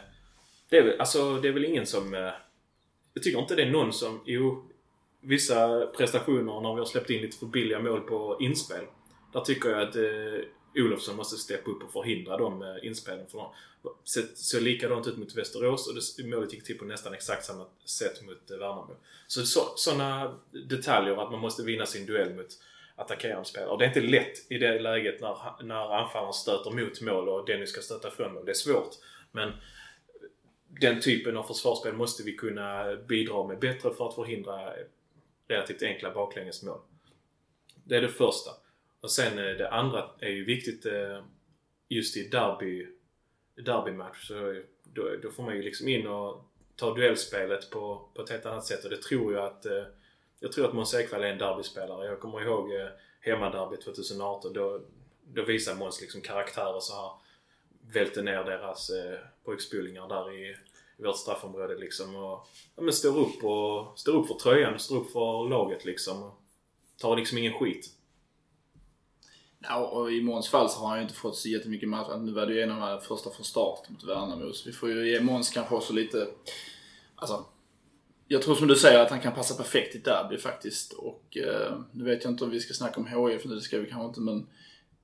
[0.68, 2.14] det är, väl, alltså, det är väl ingen som...
[2.14, 2.32] Eh,
[3.14, 4.20] jag tycker inte det är någon som...
[4.24, 4.64] Jo,
[5.20, 8.84] vissa prestationer när vi har släppt in lite för billiga mål på inspel.
[9.32, 13.26] Där tycker jag att eh, Olofsson måste steppa upp och förhindra de eh, inspelen.
[13.26, 13.48] För de
[14.34, 18.22] såg likadant ut mot Västerås och det, målet gick till på nästan exakt samma sätt
[18.22, 18.96] mot eh, Värnamo.
[19.26, 19.42] Så
[19.76, 22.58] sådana detaljer att man måste vinna sin duell mot
[22.96, 23.78] attackerande spelare.
[23.78, 27.70] Det är inte lätt i det läget när, när anfallaren stöter mot mål och Dennis
[27.70, 28.44] ska stöta ifrån mål.
[28.44, 28.94] Det är svårt.
[29.32, 29.52] Men
[30.80, 34.72] den typen av försvarsspel måste vi kunna bidra med bättre för att förhindra
[35.48, 36.80] relativt enkla baklängesmål.
[37.84, 38.50] Det är det första.
[39.00, 41.22] Och sen eh, det andra är ju viktigt eh,
[41.88, 42.86] just i derby,
[43.54, 44.26] derbymatch.
[44.26, 46.44] Så eh, då, då får man ju liksom in och
[46.76, 49.66] ta duellspelet på, på ett helt annat sätt och det tror jag att
[50.40, 52.06] jag tror att Måns Ekvall är en derbyspelare.
[52.06, 52.70] Jag kommer ihåg
[53.20, 54.52] hemmaderbyt 2018.
[54.52, 54.80] Då,
[55.22, 57.10] då visade Måns liksom karaktärer så här.
[57.94, 60.56] Välte ner deras eh, pojkspolingar där i,
[60.98, 62.16] i vårt straffområde liksom.
[62.16, 66.22] Och, ja, men står upp och står upp för tröjan, står upp för laget liksom.
[66.22, 66.42] Och
[66.98, 67.90] tar liksom ingen skit.
[69.58, 72.16] Ja, och i Måns fall så har han ju inte fått så jättemycket matcher.
[72.16, 74.52] Nu var det ju en av de första från start mot Värnamo.
[74.52, 76.28] Så vi får ju ge Måns kanske också lite...
[77.16, 77.44] Alltså,
[78.28, 80.92] jag tror som du säger att han kan passa perfekt i derby faktiskt.
[80.92, 83.78] Och eh, nu vet jag inte om vi ska snacka om HIF nu, det ska
[83.78, 84.46] vi kanske inte men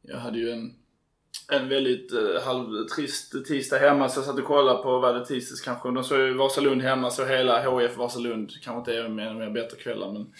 [0.02, 0.74] jag hade ju en,
[1.52, 5.60] en väldigt eh, halvtrist tisdag hemma så jag satt och kollade på, vad det tisdags
[5.60, 5.90] kanske?
[5.90, 8.50] De såg ju Vasalund hemma, så hela HIF Vasalund.
[8.62, 10.32] Kanske inte är en mer bättre kvällar men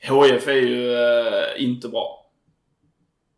[0.00, 2.26] HIF är ju eh, inte bra.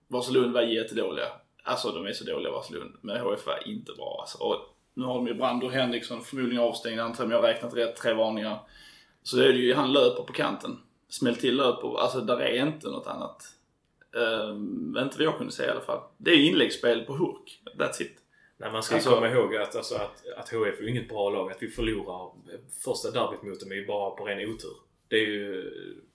[0.09, 1.27] Vasalund var jättedåliga.
[1.68, 2.96] Alltså de är så dåliga Vasalund.
[3.01, 4.38] Men HF var inte bra alltså.
[4.38, 4.57] Och
[4.94, 7.96] nu har de ju Brandur Henriksson förmodligen avstängd antar jag, om jag har räknat rätt,
[7.96, 8.59] tre varningar.
[9.22, 10.79] Så det är det ju, han löper på kanten.
[11.09, 13.42] Smäll till löper, alltså där är inte något annat.
[14.16, 16.03] Uh, inte vad jag kunde säga i alla fall.
[16.18, 17.62] Det är inläggsspel på hurk.
[17.79, 18.12] That's it.
[18.57, 21.53] Nej, man ska alltså, komma ihåg att, alltså, att, att HF är inget bra lag.
[21.53, 22.33] Att vi förlorar
[22.85, 24.77] första derbyt mot dem är ju bara på ren otur.
[25.09, 25.71] Det är ju...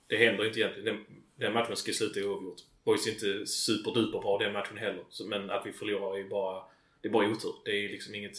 [0.08, 0.96] Det händer inte egentligen.
[0.96, 2.62] Den, den matchen ska sluta oavgjort.
[2.84, 5.04] Boys är inte superduper bra den matchen heller.
[5.26, 6.64] Men att vi förlorar är ju bara...
[7.02, 7.54] Det är bara otur.
[7.66, 8.38] Det är ju liksom inget...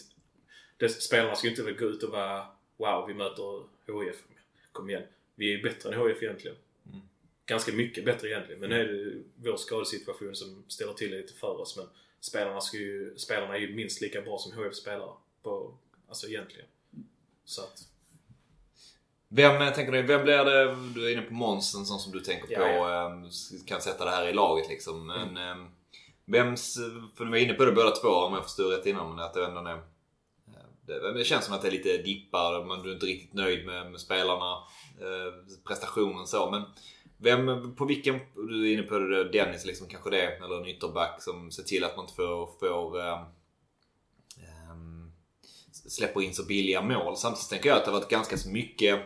[0.76, 4.16] Det, spelarna ska ju inte gå ut och vara Wow, vi möter HIF.
[4.72, 5.02] Kom igen.
[5.34, 6.56] Vi är bättre än HIF egentligen.
[7.46, 7.56] Mm.
[7.56, 8.60] Ganska mycket bättre egentligen.
[8.60, 11.76] Men nu är det vår skadesituation som ställer till det lite för oss.
[11.76, 11.86] Men
[12.20, 15.10] spelarna, ska ju, spelarna är ju minst lika bra som HIF spelare.
[15.42, 15.74] På,
[16.08, 16.66] alltså egentligen.
[17.44, 17.88] Så att...
[19.28, 22.20] Vem, tänker du, vem blir det, du är inne på Måns, en sån som du
[22.20, 23.06] tänker Ja, på, ja.
[23.06, 23.28] ehm,
[23.66, 25.06] kan sätta det här i laget liksom.
[25.06, 25.66] Men, ehm,
[26.24, 26.74] vems,
[27.16, 29.34] för du var inne på det båda två om jag förstod rätt innan, men att
[29.34, 29.80] det ändå är...
[30.86, 33.90] Det, det känns som att det är lite dippar, man är inte riktigt nöjd med,
[33.90, 34.52] med spelarna,
[35.00, 36.50] eh, prestationen så.
[36.50, 36.62] Men
[37.16, 41.22] vem, på vilken, du är inne på det, Dennis liksom kanske det, eller en ytterback
[41.22, 43.34] som ser till att man inte får, får ähm,
[45.72, 47.16] släpper in så billiga mål.
[47.16, 49.00] Samtidigt tänker jag att det har varit ganska så mycket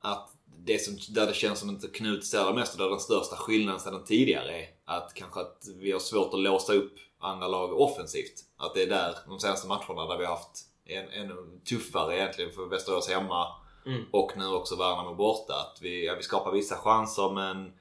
[0.00, 3.36] att det som, där det känns som att Knut ställer mest och där den största
[3.36, 7.80] skillnaden sedan tidigare är att kanske att vi har svårt att låsa upp andra lag
[7.80, 8.44] offensivt.
[8.56, 12.52] Att det är där de senaste matcherna där vi har haft en, ännu tuffare egentligen
[12.52, 13.46] för Västerås hemma
[13.86, 14.04] Mm.
[14.10, 15.54] och nu också Värnamo borta.
[15.54, 17.72] Att vi, ja, vi skapar vissa chanser men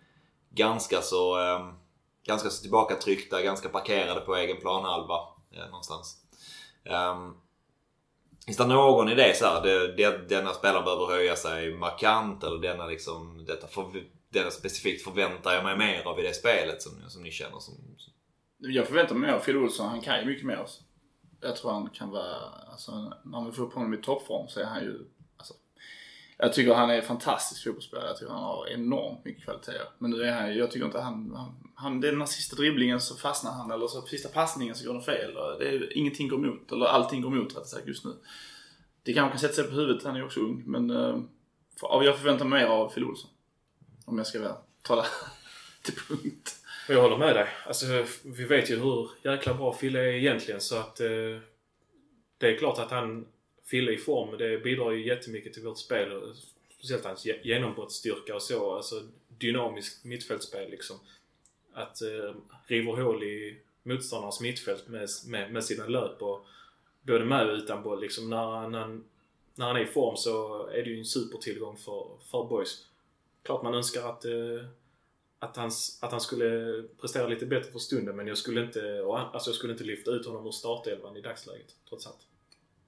[0.50, 1.72] ganska så, eh,
[2.26, 5.20] ganska så tillbakatryckta, ganska parkerade på egen planhalva
[5.52, 6.18] eh, någonstans.
[6.86, 7.38] Um,
[8.46, 12.58] Finns det någon idé så här, det, det, denna spelaren behöver höja sig markant eller
[12.58, 13.86] denna liksom, detta för,
[14.30, 17.74] denna specifikt förväntar jag mig mer av i det spelet som, som ni känner som...
[18.58, 19.90] Jag förväntar mig mer av Phil Olsson.
[19.90, 20.66] Han kan ju mycket mer.
[21.42, 22.36] Jag tror han kan vara,
[22.72, 25.06] alltså när vi får upp honom i toppform så är han ju,
[26.42, 28.08] jag tycker han är fantastisk fotbollsspelare.
[28.08, 29.88] Jag tycker han har enormt mycket kvaliteter.
[29.98, 32.56] Men nu är han jag tycker inte han, han, han det är den här sista
[32.56, 35.38] dribblingen så fastnar han eller så sista passningen så går den fel.
[35.38, 38.12] Och det är, ingenting går emot, eller allting går emot rättare sagt just nu.
[39.04, 40.64] Det kanske kan sätta sig på huvudet, han är ju också ung.
[40.66, 41.20] Men eh,
[41.80, 43.30] för, jag förväntar mig mer av Phil Olsson.
[44.06, 45.06] Om jag ska väl tala
[45.84, 46.56] till punkt.
[46.90, 47.48] Jag håller med dig.
[47.68, 47.86] Alltså,
[48.24, 51.08] vi vet ju hur jäkla bra Fille är egentligen så att eh,
[52.38, 53.26] det är klart att han
[53.70, 56.34] Fille i form, det bidrar ju jättemycket till vårt spel.
[56.78, 58.76] Speciellt hans genombrottsstyrka och så.
[58.76, 59.04] Alltså
[59.38, 60.96] dynamiskt mittfältsspel liksom.
[61.74, 62.34] Att eh,
[62.68, 66.46] river hål i motståndarens mittfält med, med, med sina löp och
[67.02, 68.02] både med och utan boll.
[68.02, 69.00] Liksom när, han- när,
[69.56, 72.86] när han är i form så är det ju en supertillgång för, för boys.
[73.44, 74.66] Klart man önskar att eh,
[75.42, 79.50] att han, att han skulle prestera lite bättre för stunden men jag skulle inte, alltså
[79.50, 82.28] jag skulle inte lyfta ut honom ur startelvan i dagsläget trots allt.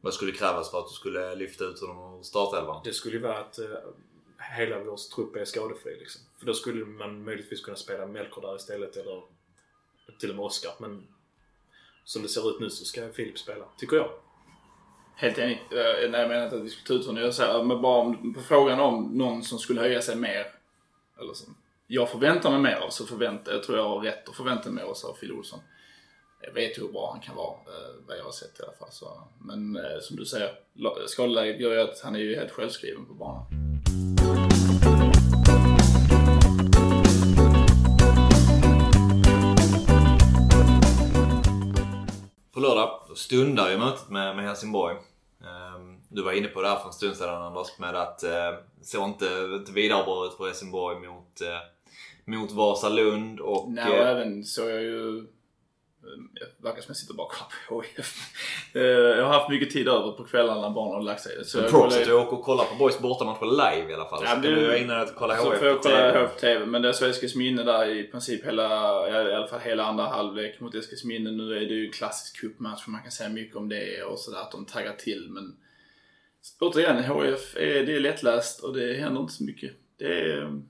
[0.02, 2.82] Vad skulle krävas för att du skulle lyfta ut honom ur startelvan?
[2.84, 3.66] Det skulle ju vara att eh,
[4.58, 6.22] hela vår trupp är skadefri liksom.
[6.40, 9.22] För då skulle man möjligtvis kunna spela Melker där istället eller
[10.20, 10.72] till och med Oskar.
[10.80, 11.08] Men
[12.04, 14.10] som det ser ut nu så ska Filip spela, tycker jag.
[15.16, 15.62] Helt enig.
[15.72, 17.24] Eh, Nej, jag menar inte att vi skulle ta ut honom.
[17.24, 20.48] Jag säger men bara om, på frågan om någon som skulle höja sig mer.
[21.20, 21.56] Eller som
[21.88, 24.84] jag förväntar mig mer av så förväntar jag tror jag har rätt att förvänta mig
[24.84, 25.60] också av Phil Olsson.
[26.43, 28.91] Jag vet hur bra han kan vara, eh, vad jag har sett i alla fall.
[28.91, 29.21] Så.
[29.39, 30.49] Men eh, som du säger,
[31.08, 33.45] skadeläget gör ju att han är ju helt självskriven på banan.
[42.54, 44.95] På lördag stundar ju mötet med, med Helsingborg.
[45.41, 48.54] Ehm, Du var inne på det här för en stund sedan Anders med att eh,
[48.82, 51.58] såg inte, inte vidare bra ut för Helsingborg mot, eh,
[52.25, 53.71] mot Vasalund och...
[53.71, 55.27] Nej, och även så jag ju...
[56.04, 56.24] eh,
[56.60, 58.16] Jag verkar som jag sitter bara och kollar på HIF.
[58.76, 61.46] Eh, Jag har haft mycket tid över på kvällarna när barnen har lagt sig.
[61.46, 64.20] Så jag props att du åker och kollar på Boys bortamatcher live i alla fall.
[64.24, 65.98] Ja, så kan det- du vara inne att kolla Så HF får jag på kolla
[66.12, 66.20] TV.
[66.26, 66.66] HF på TV.
[66.66, 68.66] Men det är så Eskilsminne där i princip hela,
[69.30, 71.32] i alla fall hela andra halvlek mot Eskilsminne.
[71.32, 74.40] Nu är det ju klassisk cupmatch och man kan säga mycket om det och sådär
[74.42, 75.28] att de taggar till.
[75.30, 75.56] Men
[76.60, 79.72] återigen, HF är, det är lättläst och det händer inte så mycket.
[80.00, 80.62] Det är,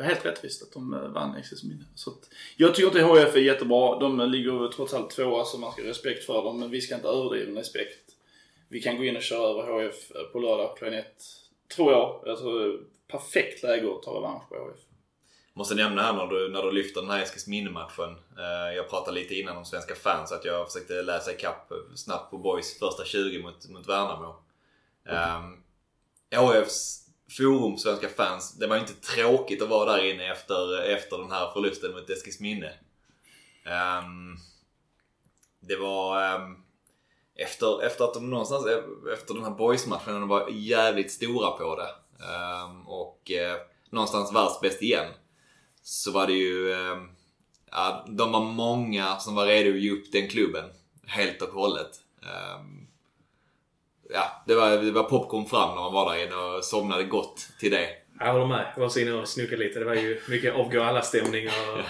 [0.00, 1.84] är helt rättvist att de eh, vann Eskilsminne.
[1.94, 3.98] Så att, jag tycker inte HF är jättebra.
[3.98, 6.60] De ligger trots allt tvåa så man ska ha respekt för dem.
[6.60, 8.10] Men vi ska inte överdriva respekt.
[8.68, 11.22] Vi kan gå in och köra över HF på lördag klockan ett.
[11.76, 12.22] Tror jag.
[12.26, 14.80] Jag tror det är perfekt läge att ta revansch på HF.
[15.52, 18.16] Måste nämna här när du, när du lyfter den här Eskilsminne-matchen.
[18.38, 22.38] Eh, jag pratade lite innan om svenska fans att jag försökte läsa ikapp snabbt på
[22.38, 24.34] Boys första 20 mot, mot Värnamo.
[25.04, 25.62] Um,
[26.36, 26.99] HFs
[27.30, 31.30] forum Svenska fans, det var ju inte tråkigt att vara där inne efter, efter den
[31.30, 32.72] här förlusten mot Eskilsminne.
[33.64, 34.36] Um, ehm,
[35.60, 36.62] det var um,
[37.34, 41.76] efter, efter att de någonstans, eh, efter den här Boys-matchen, de var jävligt stora på
[41.76, 41.90] det.
[42.24, 43.60] Um, och uh,
[43.90, 45.12] någonstans världsbäst igen.
[45.82, 47.10] Så var det ju, um,
[47.70, 50.64] ja, de var många som var redo att ge upp den klubben.
[51.06, 51.90] Helt och hållet.
[52.22, 52.79] Um,
[54.12, 57.46] ja, det var, det var popcorn fram när man var där inne och somnade gott
[57.60, 57.88] till det.
[58.22, 58.72] Jag håller med.
[58.76, 59.78] Jag var så inne och snookade lite.
[59.78, 61.80] Det var ju mycket avgå alla-stämning och,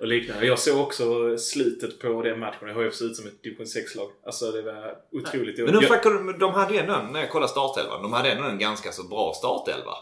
[0.00, 0.46] och liknande.
[0.46, 2.68] Jag såg också slutet på den matchen.
[2.70, 4.10] HF såg ut som ett division 6-lag.
[4.26, 5.58] Alltså det var otroligt.
[5.58, 8.58] Men de, Jag- de hade ändå, en- när jag kollade startelvan, de hade ändå en
[8.58, 9.92] ganska så bra startelva.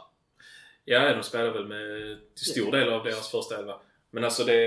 [0.85, 3.75] Ja, de spelade väl med till stor del av deras första elva.
[4.11, 4.63] Men alltså det...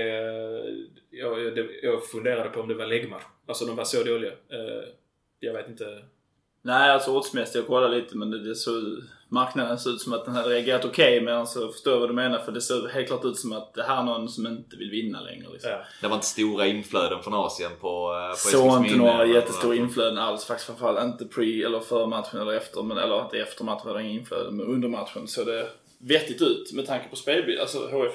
[1.10, 3.22] Jag, det, jag funderade på om det var läggmatch.
[3.48, 4.30] Alltså de var så dåliga.
[4.32, 4.88] Eh,
[5.40, 5.84] Jag vet inte.
[6.62, 8.82] Nej, alltså oddsmässigt, jag kollade lite men det, det såg,
[9.28, 12.14] marknaden såg ut som att den hade reagerat okej men så förstår jag vad du
[12.14, 14.76] menar för det såg helt klart ut som att det här är någon som inte
[14.76, 15.52] vill vinna längre.
[15.52, 15.70] Liksom.
[15.70, 15.84] Ja.
[16.00, 20.18] Det var inte stora inflöden från Asien på, eh, på Såg inte några jättestora inflöden
[20.18, 22.82] alls faktiskt framförallt inte pre eller före matchen eller efter.
[22.82, 26.42] Men, eller inte efter matchen var det inga inflöden men under matchen så det vettigt
[26.42, 27.60] ut med tanke på spelbild.
[27.60, 28.14] Alltså HF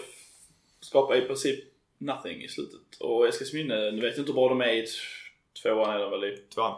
[0.81, 1.59] skapar i princip
[1.97, 2.81] nothing i slutet.
[2.99, 4.85] Och Eskilsminne, nu vet jag inte hur bra de är i
[5.61, 6.37] tvåan de väl i.
[6.53, 6.75] Tvåan.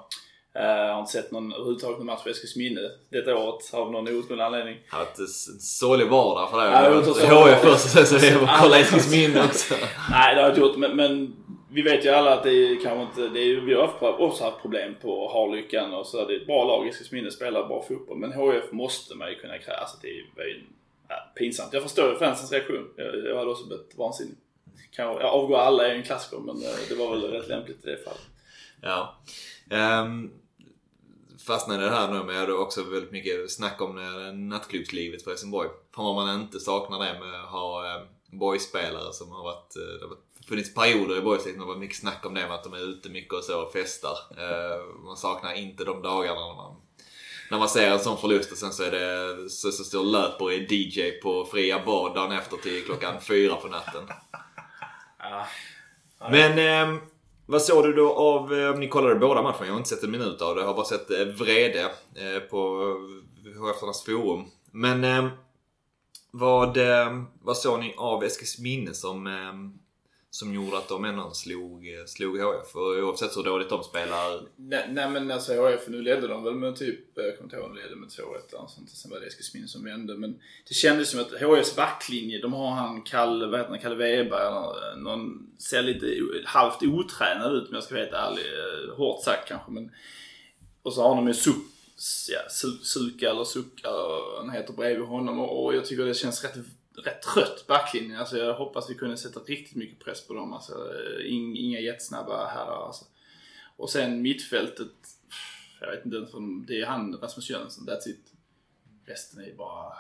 [0.59, 4.07] Eh, Jag har inte sett någon överhuvudtaget någon match för Eskilsminne detta året av någon
[4.07, 4.75] outgrundlig anledning.
[4.89, 5.27] Det har varit en
[5.59, 6.65] sorglig vardag för.
[6.65, 9.73] Ja, det inte så- HF först och sen så är det bara kolla Eskilsminne också.
[10.11, 10.77] Nej, det har jag inte gjort.
[10.77, 11.35] Men, men
[11.71, 13.33] vi vet ju alla att det är kanske inte...
[13.33, 16.25] Det är, vi har haft- också haft problem på Harlyckan och så.
[16.25, 16.87] Det är ett bra lag.
[16.87, 18.17] Eskilsminne spelar bra fotboll.
[18.17, 19.77] Men HF måste man ju kunna kräva.
[19.77, 20.25] Alltså det är ju
[21.09, 21.73] ja, pinsamt.
[21.73, 22.87] Jag förstår fansens reaktion.
[22.95, 24.35] Jag, jag hade också blivit vansinnig.
[24.91, 27.85] Kanske, jag avgår alla är ju en klassiker men eh, det var väl rätt lämpligt
[27.85, 28.21] i det fallet.
[28.81, 29.15] Ja.
[30.03, 30.31] Um,
[31.49, 33.95] fastnade det här nu med det också väldigt mycket snack om
[34.49, 35.69] nattklubbslivet för Helsingborg.
[35.95, 39.75] Fan vad man inte saknar det med att ha eh, boyspelare som har varit...
[39.75, 42.51] Eh, det har funnits perioder i boys det har varit mycket snack om det med
[42.51, 44.17] att de är ute mycket och så och festar.
[44.37, 46.75] Eh, man saknar inte de dagarna när man
[47.51, 50.51] när man ser en sån förlust och sen så är det så, så står löper
[50.51, 54.03] i DJ på fria bad dagen efter till klockan fyra på natten.
[56.29, 57.01] Men eh,
[57.49, 60.11] vad såg du då av, eh, ni kollade båda matcherna, jag har inte sett en
[60.11, 60.61] minut av det.
[60.61, 61.81] Jag har bara sett eh, vrede
[62.15, 62.93] eh, på
[63.43, 64.45] HF forum.
[64.71, 65.29] Men
[66.31, 66.77] vad,
[67.41, 69.27] vad såg ni av Eskilsminne som,
[70.31, 72.75] som gjorde att de ändå slog, eh, slog HF?
[72.75, 74.41] Oavsett hur dåligt de spelar.
[74.55, 77.55] Nej, nej men alltså HF, nu ledde de väl med typ, eh, jag kommer inte
[77.55, 78.89] ihåg om de ledde med 2-1 eller sånt.
[78.89, 80.17] Sen var det Eskilsminne som vände.
[80.17, 83.95] Men det kändes som att HFs backlinje, de har han Kalle, vad heter han, Kalle
[83.95, 86.07] Weber eller eh, någon, ser lite
[86.45, 88.43] halvt otränad ut om jag ska vara helt ärlig.
[88.97, 89.91] Hårt sagt kanske men.
[90.81, 91.55] Och så har de ju Suk,
[92.29, 92.49] ja,
[92.83, 93.89] Suka eller Suka,
[94.37, 96.57] han heter bredvid honom och jag tycker det känns rätt
[97.05, 98.19] rätt trött backlinje.
[98.19, 100.53] Alltså jag hoppas vi kunde sätta riktigt mycket press på dem.
[100.53, 102.85] Alltså, eh, ing, inga jättesnabba herrar.
[102.87, 103.05] Alltså.
[103.77, 104.91] Och sen mittfältet.
[105.81, 107.87] Jag vet inte ens om det är han, Rasmus Jönsson.
[107.89, 108.33] That's it.
[109.05, 109.93] Resten är bara...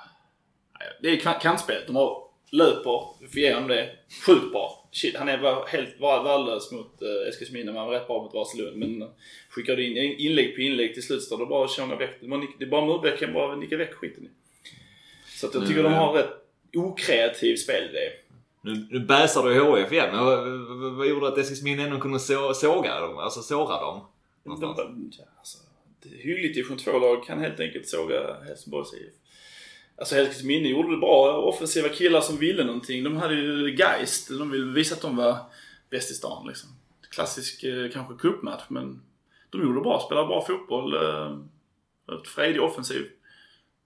[1.01, 1.87] Det är kan- kantspelet.
[1.87, 3.95] De har, löper, vi får ge dem det.
[4.25, 4.89] Sjukt bra.
[4.91, 7.71] Shit, han är helt värdelös mot uh, Eskilsminne.
[7.71, 8.77] Man var rätt bra mot Vasalund.
[8.77, 9.09] Men
[9.49, 12.17] skickade in inlägg på inlägg till slut står det bara att köra väck.
[12.19, 14.29] Det är bara, nick- det är bara Murbeck kan bara nicka väck skiten i.
[15.39, 16.29] Så att jag tycker Nu, de har rätt
[16.75, 18.11] okreativ spelidé.
[18.61, 20.09] Nu, nu bäsar du HF igen.
[20.15, 20.47] Men vad,
[20.79, 23.17] vad, vad gjorde att Eskilsminne ändå kunde så, såga dem?
[23.17, 24.01] Alltså såra dem?
[24.43, 25.15] De, Någonstans.
[25.19, 25.57] ja, alltså,
[26.03, 29.13] hyggligt division 2-lag kan helt enkelt såga Helsingborgs IF.
[29.97, 31.37] Alltså Eskilsminne gjorde det bra.
[31.37, 33.03] Offensiva killar som ville någonting.
[33.03, 34.29] De hade ju Geist.
[34.29, 35.37] De ville visa att de var
[35.89, 36.69] bäst i stan liksom.
[37.09, 39.01] Klassisk eh, kanske cupmatch men
[39.49, 39.99] de gjorde det bra.
[40.05, 40.93] Spelade bra fotboll.
[40.95, 41.37] Eh,
[42.35, 43.09] frejdig offensiv.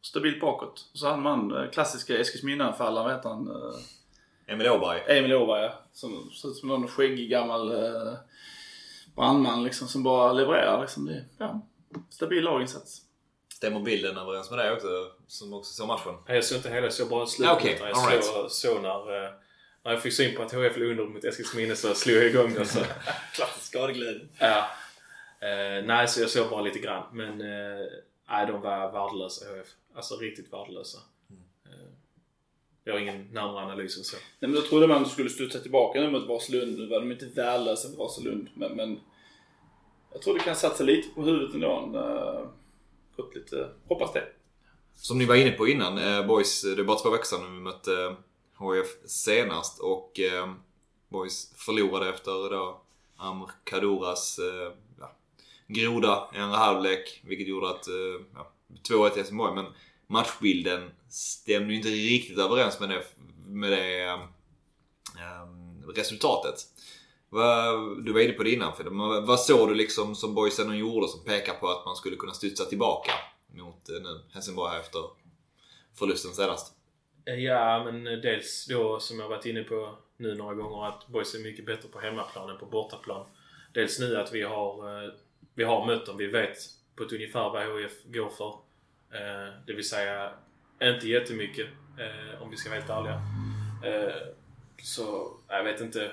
[0.04, 0.90] Stabilt bakåt.
[0.94, 3.48] Och så hade man eh, klassiska Eskilsminne-anfallaren, vad heter han?
[3.48, 5.18] Eh, Emil Åberg.
[5.18, 5.74] Emil Åberg, ja.
[5.94, 8.14] Som ser ut som någon skäggig gammal eh,
[9.16, 11.06] brandman liksom som bara levererar liksom.
[11.06, 11.62] Det, ja,
[12.10, 13.02] stabil laginsats.
[13.54, 14.88] Stämmer bilden överens med dig också?
[15.28, 16.16] Som också såg matchen?
[16.28, 17.56] Jag såg inte hela, jag såg bara slutet.
[17.56, 18.26] Okej, jag all right.
[18.26, 19.32] såg, såg när, eh,
[19.84, 22.66] när jag fick syn på att HF låg under mot Eskilsminne så slog jag igång.
[22.66, 22.80] Så.
[23.34, 24.28] Klassisk skadeglädje.
[24.40, 24.70] ja.
[25.40, 27.04] Eh, nej, så jag såg bara lite grann.
[27.12, 27.86] Men eh,
[28.30, 29.68] nej, de var värdelösa HF.
[29.94, 30.98] Alltså riktigt värdelösa.
[31.66, 31.72] Eh,
[32.84, 34.16] jag har ingen närmare analys än så.
[34.16, 36.78] Nej men då trodde man att de skulle studsa tillbaka nu mot Vasalund.
[36.78, 38.50] Nu var de inte värdelösa mot Vasalund.
[38.54, 39.00] Men, men
[40.12, 41.92] jag tror det kan satsa lite på huvudet ändå.
[41.96, 42.48] Uh,
[43.16, 44.28] gått lite, hoppas det.
[44.96, 47.62] Som ni var inne på innan, eh, Boys, det är bara två veckor sedan vi
[47.62, 48.16] mötte
[48.56, 50.54] HF senast och eh,
[51.10, 52.82] Boys förlorade efter då
[53.18, 55.16] Amr Kaduras eh, ja,
[55.68, 57.22] groda i andra halvlek.
[57.26, 58.52] Vilket gjorde att, eh, ja,
[58.90, 59.56] 2-1 till Helsingborg.
[59.56, 59.66] Men
[60.08, 63.04] matchbilden stämde ju inte riktigt överens med det,
[63.48, 64.14] med det
[65.44, 66.56] um, resultatet.
[68.06, 71.08] Du var inne på det innan Fidde, men vad såg du liksom som boysen gjorde
[71.08, 73.12] som pekar på att man skulle kunna studsa tillbaka
[73.48, 75.00] mot eh, nu Helsingborg efter
[75.96, 76.74] förlusten senast?
[77.26, 81.36] Eh, ja, men dels då som jag varit inne på nu några gånger att boys
[81.36, 83.26] är mycket bättre på hemmaplan än på bortaplan.
[83.74, 85.12] Dels nu att vi har, eh,
[85.56, 86.18] vi har mött dem.
[86.18, 86.58] Vi vet
[86.96, 88.50] på ett ungefär vad HIF går för.
[89.14, 90.34] Eh, Det vill säga
[90.82, 91.68] inte jättemycket
[92.00, 93.22] eh, om vi ska vara helt ärliga.
[93.86, 94.16] Eh,
[94.84, 96.12] Så jag vet inte.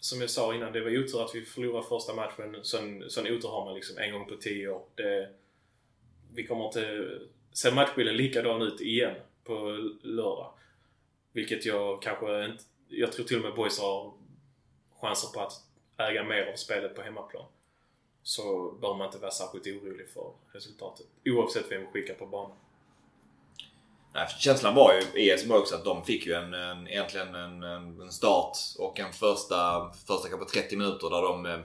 [0.00, 2.56] Som jag sa innan, det var otur att vi förlorade första matchen.
[2.62, 4.82] Sån, sån otur har man liksom en gång på tio år.
[4.94, 5.28] Det,
[6.34, 7.10] vi kommer inte
[7.52, 9.14] se matchbilden likadan ut igen
[9.44, 9.54] på
[10.02, 10.52] lördag.
[11.32, 12.64] Vilket jag kanske inte...
[12.88, 14.12] Jag tror till och med boys har
[15.00, 15.52] chanser på att
[15.96, 17.44] äga mer av spelet på hemmaplan.
[18.26, 21.06] Så bör man inte vara särskilt orolig för resultatet.
[21.24, 22.56] Oavsett vem vi skickar på banan.
[24.14, 27.62] Nej, känslan var ju i Helsingborg också att de fick ju en, en, egentligen en,
[27.62, 31.46] en, start och en första, första kanske 30 minuter där de...
[31.46, 31.58] Eh,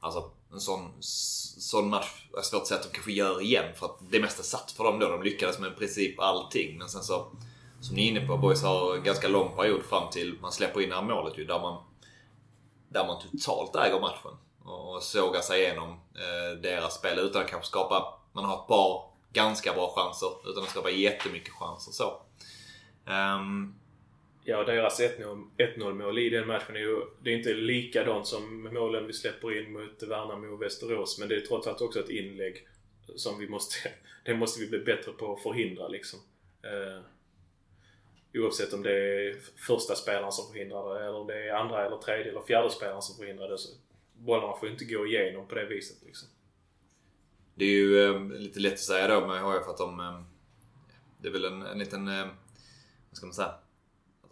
[0.00, 3.86] alltså en sån, sån match är svårt att säga att de kanske gör igen för
[3.86, 5.08] att det mesta satt för dem då.
[5.08, 7.32] De lyckades med i princip allting men sen så
[7.80, 10.80] som ni är inne på, Boys har en ganska lång period fram till man släpper
[10.80, 11.82] in det här målet ju, där man,
[12.88, 14.32] där man totalt äger matchen.
[14.64, 18.14] Och såga sig igenom eh, deras spel utan att kanske skapa...
[18.32, 22.22] Man har ett par ganska bra chanser utan att skapa jättemycket chanser så.
[23.06, 23.78] Um,
[24.48, 27.00] Ja, deras 1-0 mål i den matchen är ju...
[27.22, 31.18] Det är inte likadant som målen vi släpper in mot Värnamo och Västerås.
[31.18, 32.68] Men det är trots allt också ett inlägg
[33.16, 33.74] som vi måste...
[34.24, 36.18] Det måste vi bli bättre på att förhindra liksom.
[36.64, 37.02] Uh,
[38.34, 39.36] oavsett om det är
[39.66, 43.02] första spelaren som förhindrar det eller om det är andra eller tredje eller fjärde spelaren
[43.02, 43.58] som förhindrar det.
[43.58, 43.68] Så
[44.18, 46.28] bollarna får ju inte gå igenom på det viset liksom.
[47.54, 50.00] Det är ju eh, lite lätt att säga då med HF att de...
[50.00, 50.20] Eh,
[51.20, 52.08] det är väl en, en liten...
[52.08, 52.26] Eh,
[53.10, 53.54] vad ska man säga?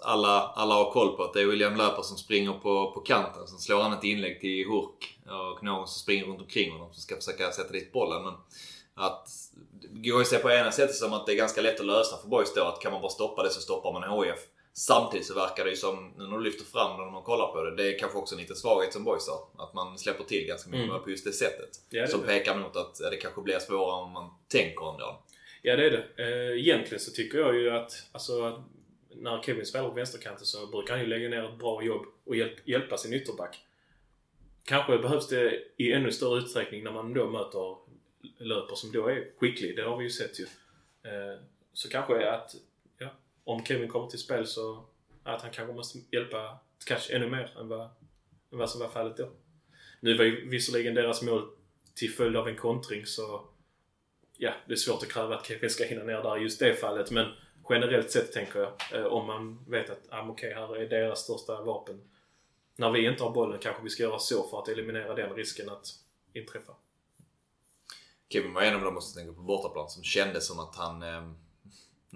[0.03, 3.47] alla, alla har koll på att det är William Löper som springer på, på kanten.
[3.47, 5.19] Sen slår han ett inlägg till Hurk
[5.55, 8.23] och någon som springer runt omkring honom som ska försöka sätta dit bollen.
[8.23, 8.35] Men
[8.95, 9.29] att,
[9.93, 11.87] det går ju att se på ena sättet som att det är ganska lätt att
[11.87, 12.65] lösa för Boys då.
[12.65, 14.39] Att kan man bara stoppa det så stoppar man HIF.
[14.79, 17.47] Samtidigt så verkar det ju som, nu när du lyfter fram det när man kollar
[17.47, 19.65] på det, det är kanske också en liten svaghet som Boys har.
[19.65, 21.03] Att man släpper till ganska mycket mm.
[21.03, 21.69] på just det sättet.
[21.91, 22.27] Ja, det som det.
[22.27, 25.23] pekar mot att det kanske blir svårare om man tänker ändå.
[25.63, 26.25] Ja det är det.
[26.25, 28.65] Eh, egentligen så tycker jag ju att, alltså,
[29.15, 32.37] när Kevin spelar på vänsterkanten så brukar han ju lägga ner ett bra jobb och
[32.37, 33.59] hjälp, hjälpa sin ytterback.
[34.65, 37.77] Kanske behövs det i ännu större utsträckning när man då möter
[38.39, 39.77] löper som då är skicklig.
[39.77, 40.45] Det har vi ju sett ju.
[41.03, 41.41] Eh,
[41.73, 42.55] så kanske att,
[43.47, 44.85] om Kevin kommer till spel så
[45.23, 47.81] att han kanske måste hjälpa kanske ännu mer än vad,
[48.53, 49.31] än vad som var fallet då.
[50.01, 51.49] Nu var ju visserligen deras mål
[51.95, 53.49] till följd av en kontring så
[54.37, 56.75] ja, det är svårt att kräva att Kevin ska hinna ner där i just det
[56.75, 57.27] fallet men
[57.71, 58.73] generellt sett tänker jag.
[58.93, 62.01] Eh, om man vet att ah, okej, okay, här är deras största vapen.
[62.77, 65.69] När vi inte har bollen kanske vi ska göra så för att eliminera den risken
[65.69, 65.87] att
[66.33, 66.73] inträffa.
[68.29, 71.33] Kevin var en av de som tänka på bortaplan, som kände som att han eh,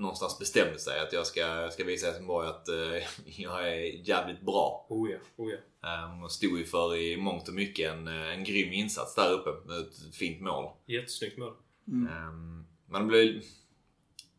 [0.01, 3.09] någonstans bestämde sig att jag ska, jag ska visa Helsingborg att eh,
[3.42, 4.86] jag är jävligt bra.
[4.88, 5.59] Oh ja, oh ja.
[6.05, 9.32] Um, och stod ju för i mångt och mycket en, eh, en grym insats där
[9.32, 10.70] uppe med ett fint mål.
[10.86, 11.53] Jättesnyggt mål.
[11.88, 12.28] Mm.
[12.28, 13.42] Um, man blev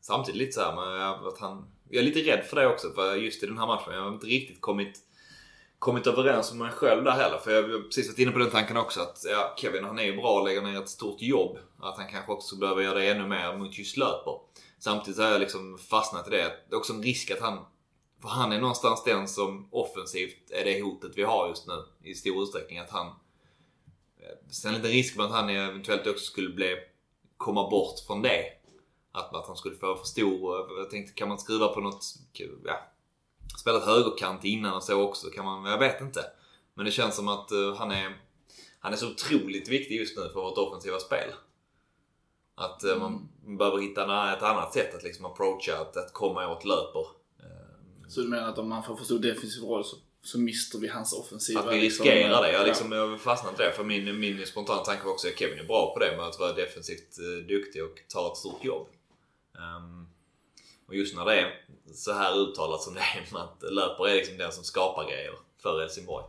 [0.02, 1.68] samtidigt lite såhär att han...
[1.90, 3.94] Jag är lite rädd för det också, för just i den här matchen.
[3.94, 5.00] Jag har inte riktigt kommit,
[5.80, 7.38] kommit överens med mig själv där heller.
[7.38, 10.04] För jag har precis varit inne på den tanken också att ja, Kevin han är
[10.04, 11.58] ju bra och lägger ner ett stort jobb.
[11.80, 14.40] Att han kanske också behöver göra det ännu mer mot just löper.
[14.84, 16.54] Samtidigt så har jag liksom fastnat i det.
[16.70, 17.66] Det är också en risk att han...
[18.22, 22.16] För han är någonstans den som offensivt är det hotet vi har just nu i
[22.16, 22.80] stor utsträckning.
[22.80, 23.08] Att han...
[23.08, 26.76] Eh, sen är det risk med att han eventuellt också skulle bli,
[27.38, 28.46] komma bort från det
[29.12, 30.60] att, att han skulle få för stor.
[30.60, 32.06] Eh, jag tänkte, kan man skriva på något...
[32.64, 32.88] Ja,
[33.60, 35.30] spelat högerkant innan och så också.
[35.30, 36.26] Kan man, jag vet inte.
[36.74, 38.22] Men det känns som att uh, han är
[38.80, 41.30] han är så otroligt viktig just nu för vårt offensiva spel.
[42.62, 46.66] Att uh, man behöver hitta ett annat sätt att liksom approacha, att, att komma åt
[46.66, 47.22] löper.
[48.12, 50.88] Så du menar att om han får för stor defensiv roll så, så mister vi
[50.88, 51.60] hans offensiva?
[51.60, 52.52] Att vi liksom, riskerar det.
[52.52, 53.18] Jag, liksom, jag i
[53.58, 53.72] det.
[53.72, 56.40] För min, min spontana tanke var också att Kevin är bra på det med att
[56.40, 58.88] vara defensivt uh, duktig och ta ett stort jobb.
[59.54, 60.08] Um,
[60.88, 64.16] och just när det är så här uttalat som det är med att löper är
[64.16, 66.26] liksom den som skapar grejer för Helsingborg.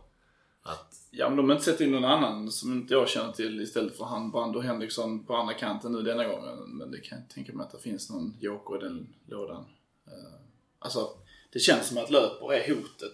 [0.63, 0.95] Att...
[1.11, 3.97] Ja men de har inte sett in någon annan som inte jag känner till istället
[3.97, 6.57] för han Brando Henriksson på andra kanten nu denna gången.
[6.57, 9.65] Men det kan jag tänka mig att det finns någon joker i den lådan.
[10.07, 10.39] Uh,
[10.79, 11.09] alltså,
[11.51, 13.13] det känns som att löper är hotet.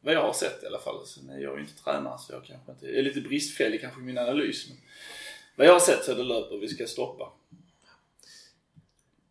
[0.00, 1.06] Vad jag har sett i alla fall.
[1.06, 2.86] Sen är jag ju inte tränare så jag kanske inte...
[2.86, 4.68] Jag är lite bristfällig kanske i min analys.
[4.68, 4.76] Men
[5.56, 7.32] vad jag har sett så är det löper vi ska stoppa.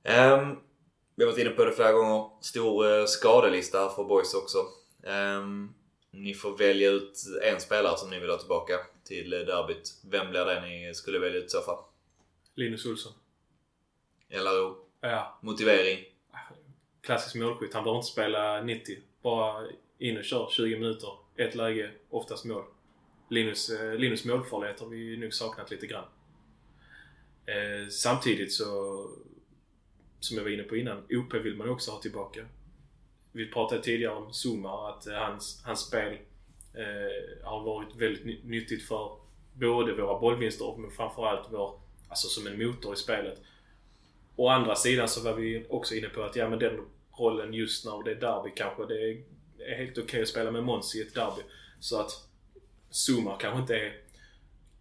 [0.04, 0.60] Um,
[1.16, 2.30] vi har varit inne på det flera gånger.
[2.42, 4.58] Stor uh, skadelista för boys också.
[5.04, 5.74] Um,
[6.16, 9.94] ni får välja ut en spelare som ni vill ha tillbaka till derbyt.
[10.10, 11.84] Vem blir det ni skulle välja ut i så fall?
[12.56, 13.14] Linus Olsson.
[14.30, 14.78] LRO?
[15.02, 15.40] Ja.
[15.42, 16.00] Motivering?
[17.02, 17.74] Klassisk målskytt.
[17.74, 18.98] Han behöver inte spela 90.
[19.22, 21.10] Bara in och kör 20 minuter.
[21.36, 22.64] Ett läge, oftast mål.
[23.30, 26.06] Linus, eh, Linus målfarlighet har vi nog saknat lite grann.
[27.46, 28.66] Eh, samtidigt så
[30.20, 32.46] som jag var inne på innan, OP vill man också ha tillbaka.
[33.36, 36.18] Vi pratade tidigare om Zuma, att eh, hans, hans spel
[36.74, 39.12] eh, har varit väldigt nyttigt för
[39.54, 41.80] både våra bollvinster men framförallt vår,
[42.10, 43.42] alltså som en motor i spelet.
[44.36, 46.80] Å andra sidan så var vi också inne på att ja men den
[47.18, 49.24] rollen just när det är derby kanske det är,
[49.60, 51.42] är helt okej okay att spela med Måns i ett derby.
[51.80, 52.12] Så att
[52.90, 53.98] Zuma kanske inte är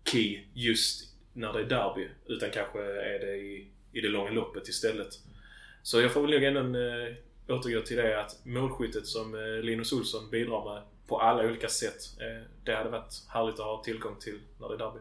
[0.05, 4.69] key just när det är derby utan kanske är det i, i det långa loppet
[4.69, 5.19] istället.
[5.83, 7.15] Så jag får väl nog ändå eh,
[7.49, 12.21] återgå till det att målskyttet som eh, Linus Olsson bidrar med på alla olika sätt.
[12.21, 15.01] Eh, det hade varit härligt att ha tillgång till när det är derby.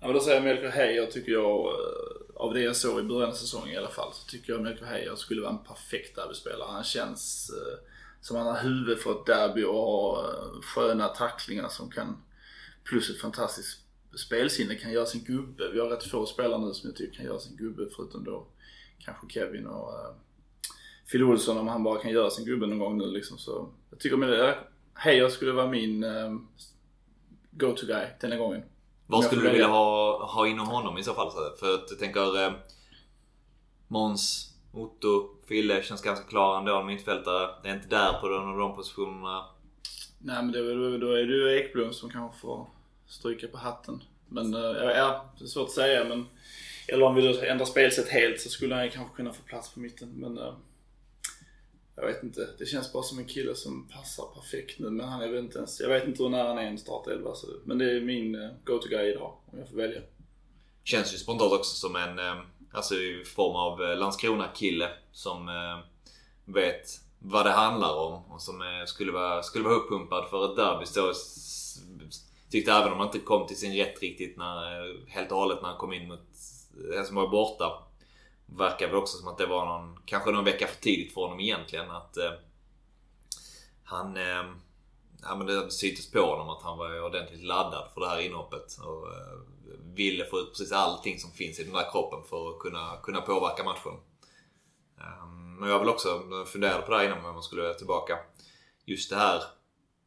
[0.00, 3.02] Ja men då säger jag Melker Heier tycker jag eh, av det jag såg i
[3.02, 6.16] början av säsongen i alla fall så tycker jag Melker Heier skulle vara en perfekt
[6.16, 6.68] derbyspelare.
[6.72, 7.56] Han känns som
[8.24, 10.32] som han har huvud för ett derby och har
[10.62, 12.22] sköna tacklingar som kan,
[12.84, 13.80] plus ett fantastiskt
[14.16, 15.70] spelsinne, kan göra sin gubbe.
[15.72, 18.46] Vi har rätt få spelare nu som jag tycker kan göra sin gubbe förutom då
[18.98, 19.92] kanske Kevin och
[21.12, 23.38] Phil Olsson om han bara kan göra sin gubbe någon gång nu liksom.
[23.38, 24.58] Så jag tycker med det,
[24.94, 26.38] Heier skulle vara min uh,
[27.50, 28.62] go-to guy denna gången.
[29.06, 31.30] Vad skulle du vilja ha, ha inom honom i så fall?
[31.58, 32.52] För att jag tänker eh,
[33.88, 36.82] Måns, Otto, Fille känns ganska klara ändå.
[36.82, 37.50] Mittfältare.
[37.62, 39.44] Det är inte där på de, de, de positionerna.
[40.18, 42.66] Nej men det, då är det ju Ekblom som kanske får
[43.06, 44.02] stryka på hatten.
[44.28, 46.26] Men eh, ja, det är svårt att säga men...
[46.88, 49.80] Eller om vi då ändrar spelsätt helt så skulle han kanske kunna få plats på
[49.80, 50.08] mitten.
[50.16, 50.54] Men eh,
[51.96, 52.48] jag vet inte.
[52.58, 54.90] Det känns bara som en kille som passar perfekt nu.
[54.90, 55.80] Men han är väl inte ens...
[55.80, 57.34] Jag vet inte hur nära han är en startelva.
[57.34, 60.00] Så, men det är min eh, go-to-guy idag om jag får välja.
[60.84, 62.40] Känns ju spontant också som en, eh,
[62.72, 65.50] alltså i form av eh, Landskrona-kille som
[66.44, 70.86] vet vad det handlar om och som skulle vara, skulle vara uppumpad för ett derby.
[70.86, 71.12] Så,
[72.50, 75.68] tyckte även om han inte kom till sin rätt riktigt när, helt och hållet när
[75.68, 76.20] han kom in mot
[76.94, 77.83] Helsingborg borta.
[78.56, 81.40] Verkar väl också som att det var någon, kanske någon vecka för tidigt för honom
[81.40, 81.90] egentligen.
[81.90, 82.32] Att eh,
[83.84, 84.44] han, eh,
[85.22, 88.78] ja men det syntes på honom att han var ordentligt laddad för det här inhoppet.
[88.78, 89.38] Och eh,
[89.94, 93.20] ville få ut precis allting som finns i den där kroppen för att kunna, kunna
[93.20, 93.92] påverka matchen.
[95.00, 98.18] Ehm, men jag vill också, funderade på det här innan om man skulle tillbaka.
[98.84, 99.42] Just det här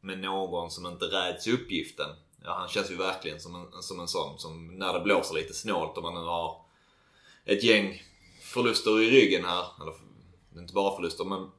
[0.00, 2.10] med någon som inte räds uppgiften.
[2.44, 5.54] Ja, han känns ju verkligen som en, som en sån som när det blåser lite
[5.54, 6.60] snålt och man nu har
[7.44, 8.02] ett gäng
[8.48, 9.64] förluster i ryggen här.
[9.82, 9.94] Eller
[10.60, 11.50] inte bara förluster men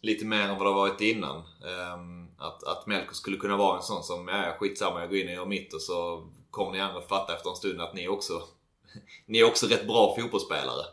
[0.00, 1.36] lite mer än vad det har varit innan.
[1.36, 5.28] Ehm, att, att Melko skulle kunna vara en sån som, ja skitsamma jag går in
[5.28, 8.42] och gör mitt och så kommer ni andra fatta efter en stund att ni också,
[9.26, 10.84] ni är också rätt bra fotbollsspelare.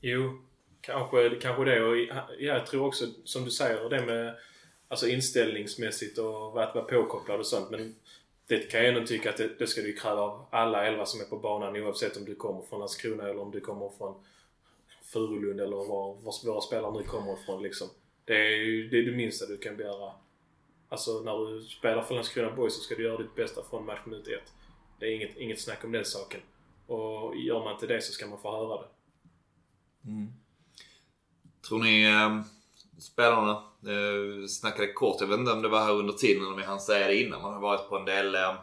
[0.00, 0.38] Jo,
[0.80, 1.84] kanske, kanske det.
[1.84, 4.36] Och ja, jag tror också, som du säger, det med
[4.88, 7.70] alltså inställningsmässigt och att vara påkopplad och sånt.
[7.70, 7.94] Men
[8.46, 11.20] det kan jag ändå tycka att det, det ska du kräva av alla elva som
[11.20, 14.14] är på banan oavsett om du kommer från Landskrona eller om du kommer från
[15.12, 17.62] Furulund eller var, var våra spelare nu kommer ifrån.
[17.62, 17.88] Liksom.
[18.24, 20.12] Det är ju det, är det minsta du kan begära.
[20.88, 24.28] Alltså när du spelar för Landskrona Boys så ska du göra ditt bästa från matchminut
[24.28, 24.52] ett.
[25.00, 26.40] Det är inget, inget snack om den saken.
[26.86, 28.88] Och gör man inte det så ska man få höra det.
[30.10, 30.32] Mm.
[31.68, 32.42] Tror ni eh,
[33.00, 33.50] spelarna
[33.82, 36.66] eh, snackade kort, jag vet inte om det var här under tiden eller om jag
[36.66, 37.42] hann säga det innan.
[37.42, 38.54] Man har varit på en del eh,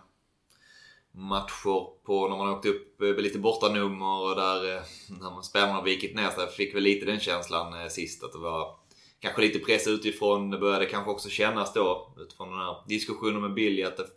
[1.15, 5.73] matcher på när man åkte upp med lite bortanummer och där eh, när man spelarna
[5.73, 6.47] har vikit ner sig.
[6.47, 8.75] Fick väl lite den känslan eh, sist att det var
[9.19, 10.49] kanske lite press utifrån.
[10.49, 14.07] Det började kanske också kännas då utifrån den här diskussionen med Billy att det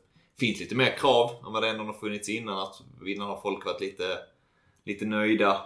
[0.40, 2.58] finns lite mer krav än vad det ändå har funnits innan.
[2.58, 4.18] Att innan har folk varit lite,
[4.84, 5.60] lite nöjda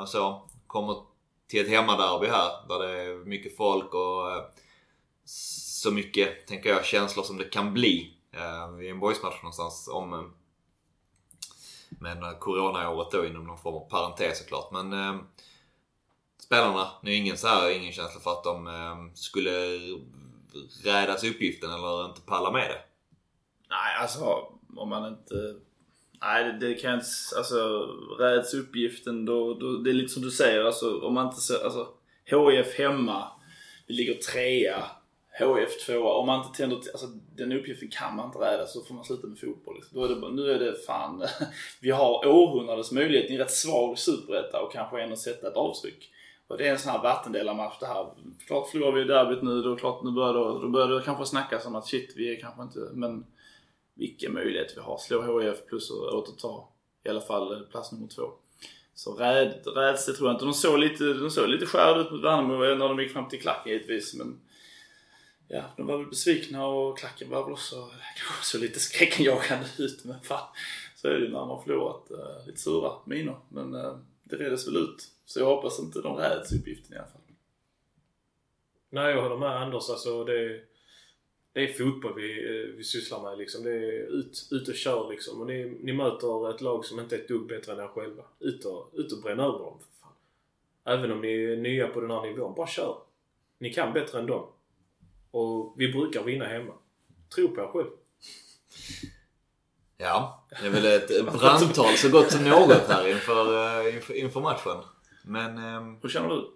[0.00, 0.48] och så.
[0.66, 0.96] Kommer
[1.48, 4.30] till ett hemmaderby här där det är mycket folk och
[5.80, 9.88] så mycket, tänker jag, känslor som det kan bli eh, i en boysmatch någonstans.
[9.92, 10.32] Om,
[11.98, 14.72] men eh, coronaåret då inom någon form av parentes såklart.
[14.72, 15.20] Men eh,
[16.42, 19.50] spelarna, nu är ingen så här, ingen känsla för att de eh, skulle
[20.84, 22.80] rädas uppgiften eller inte palla med det.
[23.68, 24.24] Nej, alltså
[24.76, 25.34] om man inte...
[26.22, 27.36] Nej, det, det kan jag inte...
[27.36, 27.86] Alltså,
[28.18, 29.76] räds uppgiften då, då...
[29.76, 31.64] Det är lite som du säger, alltså om man inte ser...
[31.64, 31.88] Alltså,
[32.24, 33.32] HIF hemma,
[33.86, 34.84] vi ligger trea.
[35.40, 38.94] HIF2, Om man inte tänder till, alltså den uppgiften kan man inte rädda så får
[38.94, 39.74] man sluta med fotboll.
[39.74, 39.98] Liksom.
[39.98, 41.26] Då är det nu är det fan,
[41.80, 46.10] vi har århundradets möjlighet i en rätt svag superetta och kanske ändå sätta ett avtryck.
[46.48, 48.06] Och det är en sån här vattendelarmatch det här.
[48.46, 51.66] Klart förlorar vi derbyt nu, då klart nu börjar det, då börjar det kanske snackas
[51.66, 53.26] om att shit, vi är kanske inte, men
[53.94, 54.98] vilken möjlighet vi har.
[54.98, 56.48] Slå HIF plus och återta
[57.04, 58.22] i alla fall eh, plats nummer två.
[58.94, 60.44] Så räd, rädsla tror jag inte.
[60.44, 63.40] De såg lite, de såg lite skärda ut mot Värnamo när de gick fram till
[63.40, 64.14] klacken givetvis.
[64.14, 64.40] Men
[65.50, 67.76] ja, de var väl besvikna och klacken var väl också
[68.16, 70.04] kanske så lite skräckenjagande ut.
[70.04, 70.48] Men fan,
[70.96, 73.36] så är det ju när man förlorat uh, lite sura miner.
[73.48, 75.08] Men uh, det reddes väl ut.
[75.24, 77.20] Så jag hoppas inte de räds uppgiften i alla fall.
[78.90, 79.90] Nej, jag håller med Anders.
[79.90, 80.60] Alltså, det,
[81.52, 83.38] det är fotboll vi, eh, vi sysslar med.
[83.38, 83.64] Liksom.
[83.64, 85.40] Det är ut, ut och kör liksom.
[85.40, 88.22] Och ni, ni möter ett lag som inte är ett dugg bättre än er själva.
[88.40, 89.78] Ut och, ut och bränna över dem.
[89.78, 90.12] För fan.
[90.84, 92.96] Även om ni är nya på den här nivån, bara kör.
[93.58, 94.46] Ni kan bättre än dem.
[95.30, 96.72] Och vi brukar vinna hemma.
[97.34, 97.86] Tro på er själv.
[99.96, 104.40] Ja, det är väl ett brandtal så gott som något här inför, eh, inför, inför
[104.40, 104.76] matchen.
[105.24, 106.50] Men ehm, Hur känner du?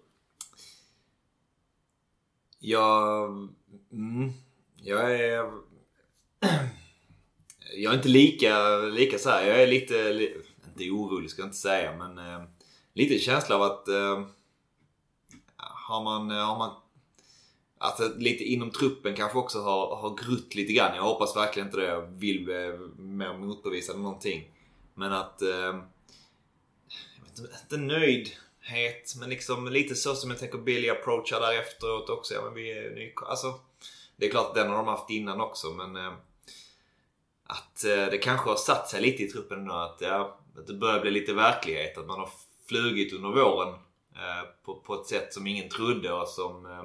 [2.59, 3.29] jag...
[3.93, 4.33] Mm,
[4.77, 5.51] jag är...
[7.77, 9.45] Jag är inte lika, lika så här.
[9.47, 12.43] Jag är lite, li- inte orolig ska jag inte säga men eh,
[12.93, 14.27] lite känsla av att eh,
[15.57, 16.71] har man, har man
[17.85, 20.97] att lite inom truppen kanske också har, har grutt lite grann.
[20.97, 21.87] Jag hoppas verkligen inte det.
[21.87, 24.51] Jag vill bli mer motbevisa någonting.
[24.95, 25.43] Men att...
[25.43, 31.41] Eh, jag vet inte, inte nöjdhet, men liksom lite så som jag tänker Billy approachar
[31.41, 32.35] där efteråt också.
[32.35, 33.55] Ja, men vi är ny, alltså,
[34.17, 35.97] det är klart den har de haft innan också, men...
[35.97, 36.13] Eh,
[37.47, 39.73] att eh, det kanske har satt sig lite i truppen nu.
[39.73, 41.99] Att, ja, att det börjar bli lite verklighet.
[41.99, 42.31] Att man har
[42.69, 43.75] flugit under våren
[44.15, 46.85] eh, på, på ett sätt som ingen trodde och som eh,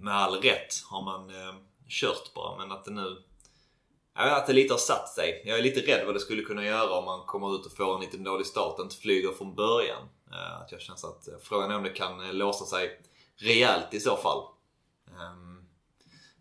[0.00, 1.54] med all rätt har man eh,
[1.88, 2.56] kört bara.
[2.56, 3.22] Men att det nu
[4.14, 5.42] Ja, att det lite har satt sig.
[5.44, 7.94] Jag är lite rädd vad det skulle kunna göra om man kommer ut och får
[7.94, 10.08] en liten dålig start och inte flyger från början.
[10.32, 13.00] Eh, att jag känner att eh, frågan är om det kan eh, låsa sig
[13.36, 14.44] rejält i så fall.
[15.08, 15.64] Ehm,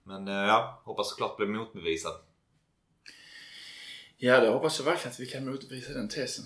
[0.03, 2.13] men ja, hoppas såklart bli motbevisad.
[4.17, 6.45] Ja, det hoppas jag verkligen att vi kan motbevisa den tesen.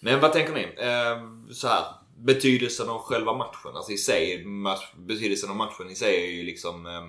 [0.00, 0.74] Men vad tänker ni?
[0.78, 1.84] Ehm, så här,
[2.16, 3.76] betydelsen av själva matchen.
[3.76, 7.06] Alltså i sig, match, betydelsen av matchen i sig är ju liksom eh,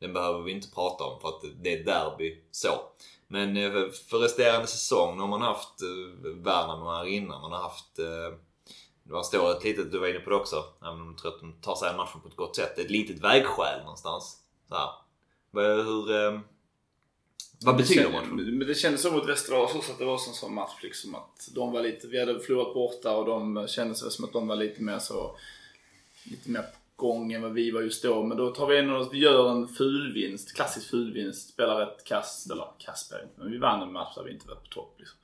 [0.00, 2.70] den behöver vi inte prata om för att det är ett derby så.
[3.28, 3.72] Men eh,
[4.10, 7.40] för resterande säsong, nu har man haft eh, Värnamo här innan.
[7.40, 8.38] Man har haft eh,
[9.04, 11.40] man står ett litet, du var inne på det också, även om jag tror att
[11.40, 12.78] de tar sig an matchen på ett gott sätt.
[12.78, 14.38] Ett litet vägskäl någonstans.
[14.68, 14.90] Så här.
[15.82, 16.40] Hur, eh,
[17.64, 18.58] vad betyder matchen?
[18.58, 21.48] Men det kändes som mot Västerås också att det var en sån match liksom att
[21.54, 24.82] de var lite, vi hade förlorat borta och de kändes som att de var lite
[24.82, 25.36] mer så,
[26.24, 26.64] lite mer
[26.96, 28.22] gång än vad vi var just då.
[28.22, 32.66] Men då tar vi ändå, vi gör en fulvinst, klassisk fulvinst, spelar ett kast, eller
[32.78, 34.94] kast men vi vann en match där vi inte var på topp.
[34.98, 35.18] Liksom.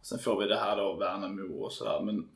[0.00, 2.00] Och sen får vi det här då, Värnamo och sådär.
[2.00, 2.28] Men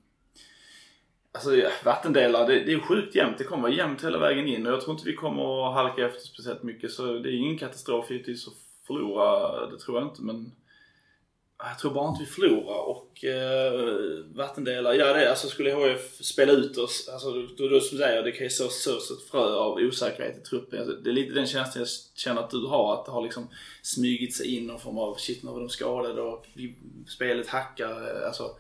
[1.33, 1.51] Alltså
[1.85, 3.39] vattendelar, det, det är sjukt jämnt.
[3.39, 6.07] Det kommer vara jämnt hela vägen in och jag tror inte vi kommer att halka
[6.07, 6.91] efter speciellt mycket.
[6.91, 8.49] Så det är ingen katastrof hittills
[8.89, 10.23] förlora, det tror jag inte.
[10.23, 10.53] Men
[11.59, 16.53] jag tror bara inte vi förlorar och eh, vattendelar, ja det alltså skulle HF spela
[16.53, 19.55] ut oss, alltså då, då som du säger, det kan ju så sås ett frö
[19.55, 20.79] av osäkerhet i truppen.
[20.79, 23.49] Alltså, det är lite den känslan jag känner att du har, att det har liksom
[23.83, 26.47] smugit sig in någon form av shit nu var de skadade och
[27.07, 28.51] spelet hackar, eh, alltså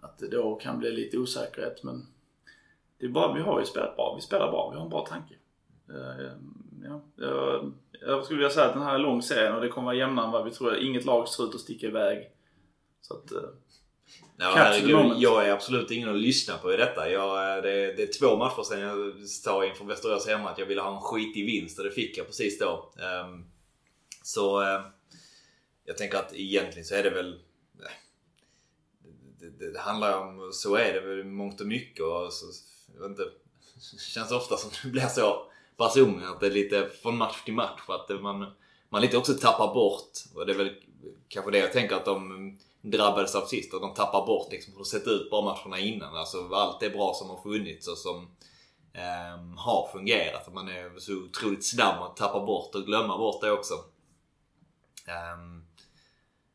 [0.00, 2.06] att det då kan bli lite osäkerhet men
[2.98, 5.06] det är bara, vi har ju spelat bra, vi spelar bra, vi har en bra
[5.06, 5.34] tanke.
[5.90, 6.30] Uh,
[6.84, 7.64] ja, uh,
[8.00, 10.26] jag skulle vilja säga att den här är lång serien och det kommer vara jämnare
[10.26, 10.76] än vad vi tror.
[10.76, 12.30] Inget lag ser ut att sticka iväg.
[13.00, 13.32] Så att...
[13.32, 13.38] Uh,
[14.40, 17.10] Ja, herregud, jag är absolut ingen att lyssna på i detta.
[17.10, 20.66] Jag, eh, det, det, är två matcher sedan jag sa inför Västerås hemma att jag
[20.66, 22.92] ville ha en skitig vinst och det fick jag precis då.
[23.24, 23.50] Um,
[24.22, 24.86] så uh,
[25.84, 27.40] jag tänker att egentligen så är det väl...
[29.40, 32.46] Det, det, det handlar om, så är det väl mångt och mycket och så,
[32.94, 35.47] jag vet inte, det känns ofta som det blir så
[35.78, 37.80] personligen att det är lite från match till match.
[37.88, 38.46] Att man,
[38.88, 40.74] man lite också tappar bort, och det är väl
[41.28, 43.74] kanske det jag tänker att de drabbades av sist.
[43.74, 46.16] Att de tappar bort liksom hur det sett ut bara matcherna innan.
[46.16, 48.16] Alltså allt det bra som har funnits och som
[48.92, 50.46] eh, har fungerat.
[50.46, 53.74] Att man är så otroligt snabb att tappa bort och glömma bort det också.
[55.06, 55.38] Eh,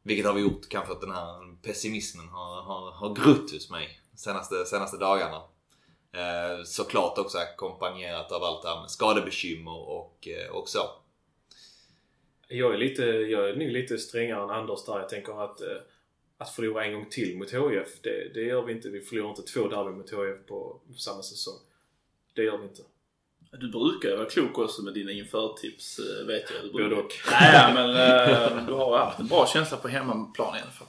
[0.03, 3.99] vilket har vi gjort kanske att den här pessimismen har, har, har grott hos mig
[4.15, 5.41] senaste, senaste dagarna.
[6.13, 10.79] Eh, såklart också ackompanjerat av allt det här med skadebekymmer och, eh, och så.
[12.47, 14.99] Jag är, lite, jag är nog lite strängare än Anders där.
[14.99, 15.77] Jag tänker att, eh,
[16.37, 18.89] att förlora en gång till mot HIF, det, det gör vi inte.
[18.89, 21.59] Vi förlorar inte två derby mot HIF på, på samma säsong.
[22.33, 22.81] Det gör vi inte.
[23.51, 26.71] Du brukar ju vara klok också med dina införtips, vet jag.
[26.71, 27.11] Både och.
[27.31, 30.87] Nej, men äh, du har haft en bra känsla på hemmaplan i alla fall.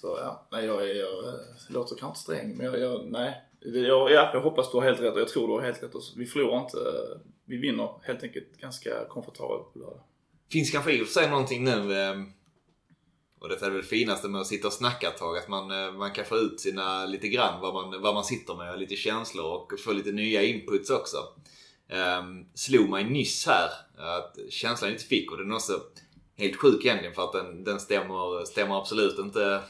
[0.00, 3.42] Så ja, nej, jag, är, jag, jag låter kanske sträng, men jag, jag nej.
[3.64, 5.92] Jag, ja, jag hoppas du har helt rätt och jag tror du har helt rätt.
[6.16, 6.78] Vi förlorar inte.
[6.78, 10.00] Eh, vi vinner helt enkelt ganska komfortabelt på lördag.
[10.52, 12.32] Finns kanske i och för sig någonting nu ehm,
[13.40, 15.38] och det är väl det finaste med att sitta och snacka ett tag.
[15.38, 18.54] Att man, eh, man kan få ut sina lite grann vad man, vad man sitter
[18.54, 18.78] med.
[18.78, 21.16] Lite känslor och få lite nya inputs också.
[22.20, 25.80] Um, slog mig nyss här att känslan jag inte fick och den är också
[26.36, 29.60] helt sjuk egentligen för att den, den stämmer, stämmer absolut inte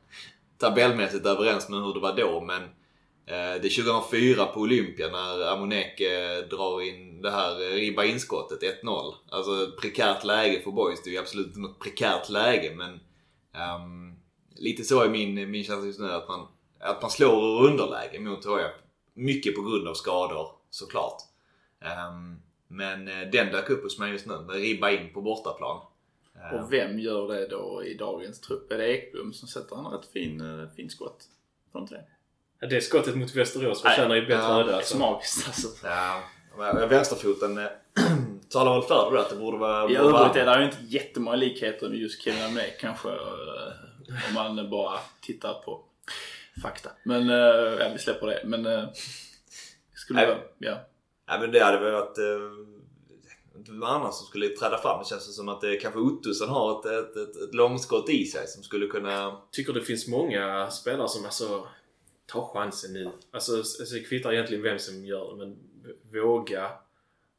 [0.58, 2.40] tabellmässigt överens med hur det var då.
[2.40, 2.62] Men
[3.30, 8.04] Eh, det är 2004 på Olympia när Amoneke eh, drar in det här eh, ribba
[8.04, 9.14] inskottet 1-0.
[9.28, 11.02] Alltså prekärt läge för boys.
[11.02, 13.00] Det är ju absolut inte något prekärt läge men
[13.80, 14.16] um,
[14.56, 16.46] lite så är min, min känsla just nu att man,
[16.80, 18.72] att man slår ur underläge mot HIF.
[19.14, 21.22] Mycket på grund av skador såklart.
[21.80, 25.80] Um, men den dök upp hos mig just nu med ribba in på bortaplan.
[26.34, 26.58] Ehm.
[26.58, 28.72] Och vem gör det då i dagens trupp?
[28.72, 31.24] Är det Ekblom som sätter en rätt fin, fin skott?
[31.72, 32.04] Tror inte det?
[32.60, 34.76] Det skottet mot Västerås förtjänar ju bättre öde.
[34.76, 34.98] Alltså.
[34.98, 35.68] Magiskt alltså.
[35.86, 37.64] Ja, vänsterfoten eh,
[38.50, 39.90] talar väl för det att det borde vara...
[39.90, 43.08] I övrigt är det ju inte jättemånga likheter med just Kevin Amnek kanske.
[43.08, 45.84] Eh, om man bara tittar på
[46.62, 46.90] fakta.
[47.04, 47.36] Men, eh,
[47.80, 48.42] ja, vi släpper det.
[48.44, 48.84] Men, eh,
[49.94, 50.28] skulle Nej.
[50.28, 50.80] vara, ja.
[51.28, 52.18] Nej men det hade väl varit...
[52.18, 52.24] Eh,
[53.68, 54.98] vem annan som skulle träda fram?
[54.98, 58.46] Det känns som att det kanske Ottosson har ett, ett, ett, ett långskott i sig
[58.46, 59.40] som skulle kunna...
[59.50, 61.66] tycker det finns många spelare som alltså
[62.28, 63.10] Ta chansen nu.
[63.30, 65.58] Alltså, alltså det kvittar egentligen vem som gör det men
[66.12, 66.64] våga.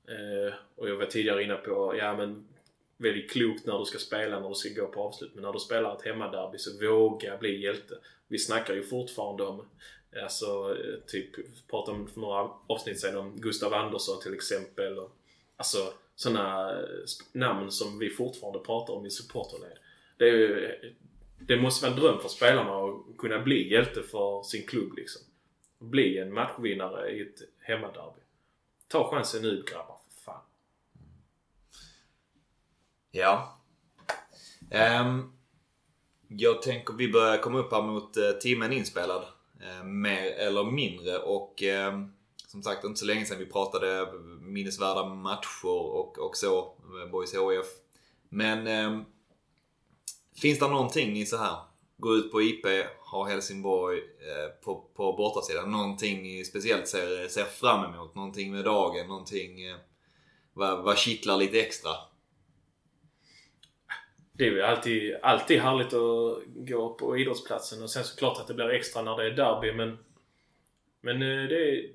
[0.08, 2.48] Eh, och jag var tidigare inne på, ja men
[2.98, 5.32] väldigt klokt när du ska spela, när du ska gå på avslut.
[5.34, 7.96] Men när du spelar ett hemmaderby så våga bli hjälte.
[8.28, 9.66] Vi snackar ju fortfarande om,
[10.24, 11.30] alltså eh, typ,
[11.68, 15.00] pratade om för några avsnitt sedan om Gustav Andersson till exempel.
[15.00, 15.12] Och,
[15.58, 16.88] alltså sådana eh,
[17.32, 19.78] namn som vi fortfarande pratar om i supporterled.
[20.18, 20.92] Det är ju eh,
[21.40, 25.22] det måste vara en dröm för spelarna att kunna bli hjälte för sin klubb liksom.
[25.80, 28.22] Bli en matchvinnare i ett hemmaderby.
[28.88, 30.42] Ta chansen nu grabbar, för fan.
[33.12, 33.60] Ja.
[35.02, 35.34] Um,
[36.28, 39.24] jag tänker vi börjar komma upp här mot uh, timmen inspelad.
[39.62, 42.06] Uh, mer eller mindre och uh,
[42.48, 44.08] som sagt inte så länge sedan vi pratade
[44.42, 46.76] minnesvärda matcher och, och så.
[46.84, 47.66] med Boys HIF.
[48.30, 49.06] Men ehm,
[50.42, 51.58] finns det någonting i så här?
[51.98, 52.66] Gå ut på IP,
[53.00, 55.72] ha Helsingborg eh, på, på bortasidan.
[55.72, 58.16] Någonting ni speciellt ser, ser fram emot?
[58.16, 59.08] Någonting med dagen?
[59.08, 59.76] Någonting eh,
[60.54, 61.92] vad, vad kittlar lite extra?
[64.34, 68.54] Det är ju alltid, alltid härligt att gå på idrottsplatsen och sen såklart att det
[68.54, 69.98] blir extra när det är derby men...
[71.02, 71.92] Men eh, det är...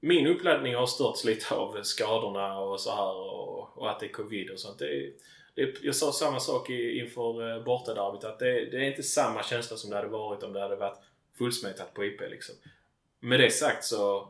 [0.00, 4.12] Min uppladdning har störts lite av skadorna och så här och, och att det är
[4.12, 4.78] covid och sånt.
[4.78, 5.12] Det är,
[5.54, 9.42] det jag sa samma sak i, inför eh, bortaderbyt att det, det är inte samma
[9.42, 10.98] känsla som det hade varit om det hade varit
[11.38, 12.54] fullsmetat på IP liksom.
[13.20, 14.28] Med det sagt så,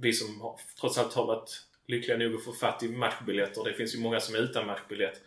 [0.00, 3.64] vi som har, trots allt har varit lyckliga nog att få fatt i matchbiljetter.
[3.64, 5.20] Det finns ju många som är utan matchbiljett.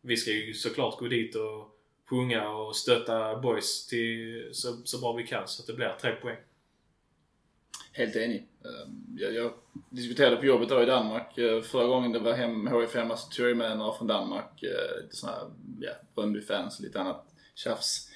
[0.00, 1.76] Vi ska ju såklart gå dit och
[2.08, 6.12] sjunga och stötta boys till så, så bra vi kan så att det blir tre
[6.12, 6.36] poäng.
[7.96, 8.48] Helt enig.
[8.64, 9.52] Ehm, jag, jag
[9.90, 11.38] diskuterade på jobbet då i Danmark.
[11.38, 14.06] Eh, förra gången det var hem HIF hemma så alltså tog jag med några från
[14.06, 14.62] Danmark.
[14.62, 15.46] Eh, lite sådana här
[15.80, 18.08] ja, Bröndby-fans och lite annat tjafs.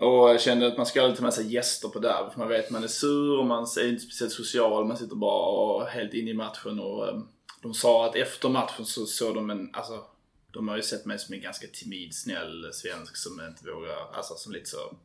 [0.00, 2.48] Och jag kände att man ska alltid ta med sig gäster på derby för man
[2.48, 4.84] vet att man är sur och man är inte speciellt social.
[4.84, 7.28] Man sitter bara och helt inne i matchen och ehm,
[7.62, 10.04] de sa att efter matchen så såg de en, alltså
[10.52, 14.34] de har ju sett mig som en ganska timid, snäll svensk som inte vågar, alltså
[14.34, 14.96] som lite så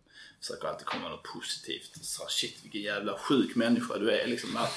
[0.43, 1.91] försöker alltid komma med något positivt.
[2.01, 4.49] Så shit vilken jävla sjuk människa du är liksom.
[4.53, 4.67] När,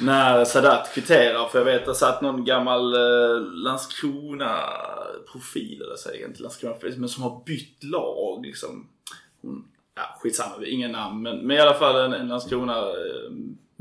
[0.00, 6.20] när Sadat kvitterar, för jag vet att det satt någon gammal eh, Landskrona-profil, eller säger
[6.20, 8.88] jag inte Landskrona-profil, men som har bytt lag liksom.
[9.42, 11.22] Hon, ja skitsamma, ingen namn.
[11.22, 13.30] Men, men i alla fall en, en Landskrona eh,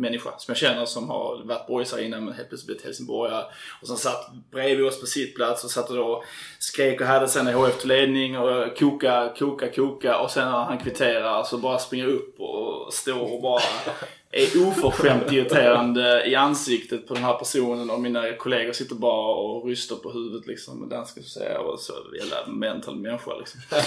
[0.02, 3.45] människa som jag känner som har varit boysare innan men helt plötsligt blivit helsingborgare.
[3.82, 6.24] Och som satt bredvid oss på sitt plats och satt och då
[6.60, 10.64] skrek och hade sen i HF till ledning och koka, koka, koka och sen när
[10.64, 13.62] han kvitterar så bara springer upp och står och bara
[14.32, 19.65] är oförskämt irriterande i ansiktet på den här personen och mina kollegor sitter bara och
[19.65, 23.61] ryster på huvudet liksom med danska jag och så jävla mental människa liksom.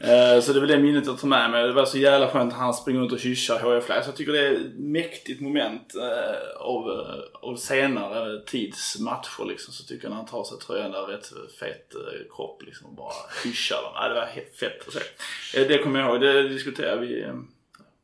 [0.00, 1.66] Eh, så det är väl det minnet jag tar med mig.
[1.66, 4.32] Det var så jävla skönt att han springer runt och kyssar HF Så jag tycker
[4.32, 9.74] det är ett mäktigt moment eh, av, eh, av senare tids matcher liksom.
[9.74, 11.26] Så tycker jag när han tar sig tröjan där, rätt
[11.60, 11.92] fet
[12.36, 13.92] kropp liksom och bara kyssar dem.
[13.94, 15.64] Ja, det var helt fett att se.
[15.64, 17.26] Det kommer jag ihåg, det diskuterade vi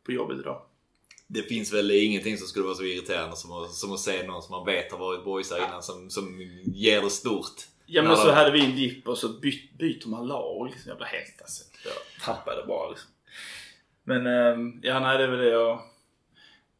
[0.06, 0.62] på jobbet idag.
[1.32, 4.42] Det finns väl ingenting som skulle vara så irriterande som att, som att se någon
[4.42, 7.54] som man vet har varit boysare innan som, som ger det stort.
[7.86, 10.66] Ja men När så de- hade vi en dipp och så byt, byter man lag
[10.66, 10.88] liksom.
[10.88, 11.64] Jag blev helt alltså.
[11.84, 13.10] Jag tappade bara liksom.
[14.04, 15.80] Men ehm, ja nej det är väl det jag...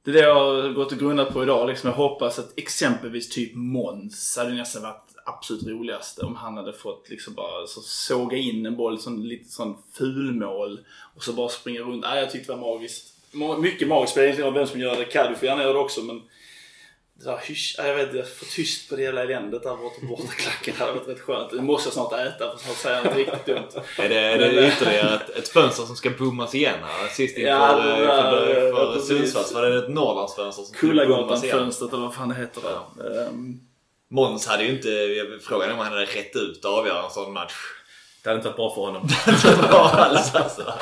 [0.05, 1.91] Det är det jag har gått och grundat på idag liksom.
[1.91, 7.11] Jag hoppas att exempelvis typ Måns hade nästan varit absolut roligaste om han hade fått
[7.11, 10.81] liksom bara så såga in en boll, sån, lite sån fulmål
[11.17, 12.03] och så bara springa runt.
[12.03, 13.17] Nej, jag tyckte det var magiskt.
[13.59, 15.05] Mycket inte roll vem som gör det.
[15.05, 16.23] Kaddi får gärna göra det också men
[17.15, 20.07] det där hysch, jag vet inte, få tyst på det hela eländet där borta på
[20.07, 21.51] bortaklacken hade varit rätt skönt.
[21.51, 23.83] Det måste jag snart äta för snart säger jag något riktigt dumt.
[23.99, 27.09] Är det, är det ytterligare ett, ett fönster som ska bommas igen här?
[27.09, 27.97] Sist inför, Ja, ja,
[28.31, 29.09] det ja, för precis.
[29.09, 31.57] Sundsvalls var det ett Norrlandsfönster som skulle bommas igen.
[31.57, 33.27] Kullagatan-fönstret eller vad fan det heter där.
[33.27, 33.61] Ehm,
[34.11, 34.89] Måns hade ju inte...
[35.43, 37.55] Frågan är om han hade rätt ut att avgöra en sån match.
[38.23, 39.09] Det hade inte varit bra för honom.
[39.69, 40.75] Bra alls alltså.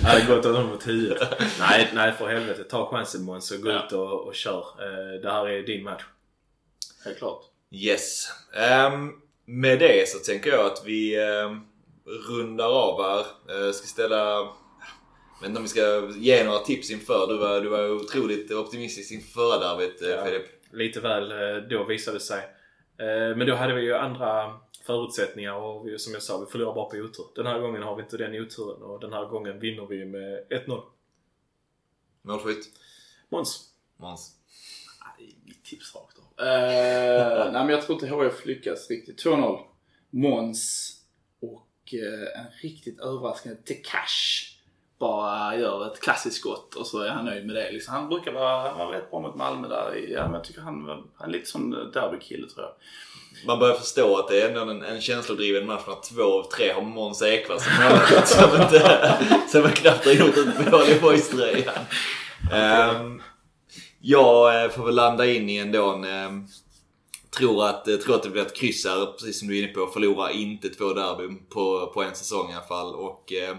[0.00, 1.40] Det hade gått honom mot huvudet.
[1.60, 2.64] Nej, nej för helvete.
[2.64, 3.86] Ta chansen Måns och gå Ja.
[3.86, 4.64] ut och, och kör.
[4.78, 6.02] Eh, det här är din match.
[7.04, 7.42] helt klart.
[7.70, 8.28] Yes.
[8.56, 9.12] Ehm,
[9.46, 11.60] med det så tänker jag att vi ehm,
[12.28, 13.24] rundar av här.
[13.56, 14.16] Uh, ska ställa...
[14.36, 17.26] Jag vet inte om vi ska ge några tips inför.
[17.26, 20.24] Du var, du var otroligt optimistisk inför derbyt, Ja.
[20.24, 20.46] Filip.
[20.72, 22.40] Lite väl eh, då visade det sig.
[23.36, 24.44] Men då hade vi ju andra
[24.82, 27.26] förutsättningar och vi, som jag sa, vi förlorar bara på otur.
[27.34, 30.46] Den här gången har vi inte den oturen och den här gången vinner vi med
[30.50, 30.82] 1-0.
[32.22, 32.70] Målskytt?
[33.28, 33.74] Måns?
[33.96, 34.36] Måns?
[35.18, 36.46] Nej, mitt tips rakt av.
[36.46, 39.24] Eh, nej men jag tror inte HF lyckas riktigt.
[39.24, 39.60] 2-0.
[40.10, 40.92] Måns
[41.40, 44.51] och eh, en riktigt överraskande Tekash
[45.02, 47.72] bara gör ett klassiskt skott och så är han nöjd med det.
[47.72, 47.94] Liksom.
[47.94, 49.96] Han brukar vara, vara rätt bra mot Malmö där.
[49.96, 52.72] i- Ja, men jag tycker han, var- han är lite som derbykille tror jag.
[53.46, 56.72] Man börjar förstå att det är ändå en, en känslodriven match när två av tre
[56.72, 59.14] har Måns Ekvall som målskytt som, inte,
[59.48, 61.74] som knappt har gjort ett mål i boys-tröjan.
[62.52, 63.22] Ehm,
[64.00, 66.04] jag eh, får väl landa in i ändå en...
[66.04, 66.46] ehm,
[67.38, 69.72] tror, att, eh, tror att det blir ett kryss här, precis som du är inne
[69.72, 69.86] på.
[69.86, 72.94] Förlora inte två derbyn på, på en säsong i alla fall.
[72.94, 73.56] Och eh,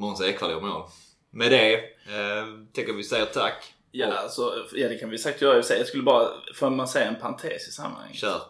[0.00, 0.82] Måns Ekvall gör mål.
[1.30, 3.74] Med det eh, tänker vi säga tack.
[3.92, 5.64] Ja, alltså, ja det kan vi säkert göra och.
[5.68, 8.16] Jag skulle bara, får man säga en parentes i sammanhanget?
[8.16, 8.40] Kör.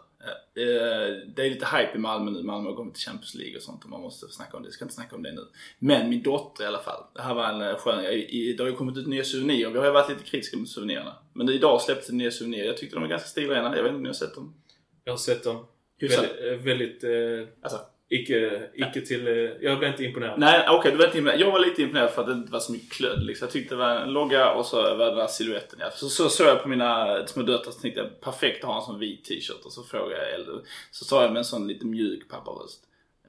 [0.57, 2.43] Eh, Det är lite hype i Malmö nu.
[2.43, 4.67] Malmö har kommit till Champions League och sånt och man måste snacka om det.
[4.67, 5.47] Jag ska inte snacka om det nu.
[5.79, 7.03] Men min dotter i alla fall.
[7.15, 8.05] Det här var en eh, skön
[8.57, 9.71] Det har ju kommit ut nya souvenirer.
[9.71, 11.15] Vi har ju varit lite kritiska mot souvenirerna.
[11.33, 12.65] Men idag släpptes det nya souvenirer.
[12.67, 13.77] Jag tyckte de var ganska stilrena.
[13.77, 14.55] Jag vet inte om ni har sett dem?
[15.05, 15.67] Jag har sett dem.
[15.99, 16.25] Hyfsat.
[16.25, 17.81] Väldigt, eh, väldigt eh, Alltså,
[18.11, 19.29] icke, icke till...
[19.29, 20.39] Eh, jag blev inte imponerad.
[20.39, 21.41] nej, okej, du var inte imponerad.
[21.41, 23.23] Jag var lite imponerad för att det inte var så mycket klöd.
[23.23, 23.47] Liksom.
[23.47, 25.79] Jag tyckte det var en logga och så var den här siluetten.
[25.83, 25.91] Ja.
[25.91, 28.87] Så, så såg jag på mina små döttrar så tänkte jag perfekt att ha en
[28.87, 29.65] sån vit t-shirt.
[29.65, 30.55] Och så frågade jag äldre.
[30.91, 32.81] Så sa jag med en sån lite mjuk papparöst.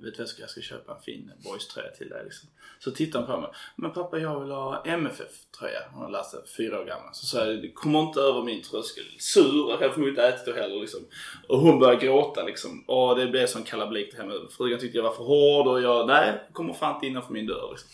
[0.02, 2.50] Vet vet vad jag ska, köpa en fin boys-tröja till dig liksom.
[2.80, 3.52] Så tittade han på mig.
[3.76, 5.80] Men pappa jag vill ha MFF-tröja.
[5.94, 7.14] Hon har läst fyra år gammal.
[7.14, 9.04] Så sa jag, det kommer inte över min tröskel.
[9.20, 11.00] Sur, jag har förmodligen inte ätit det heller liksom.
[11.48, 12.84] Och hon började gråta liksom.
[12.88, 14.34] Och det blev sån kalabalik hemma.
[14.58, 17.70] Frugan tyckte jag var för hård och jag, nej, kommer fan inte innanför min dörr
[17.72, 17.90] liksom.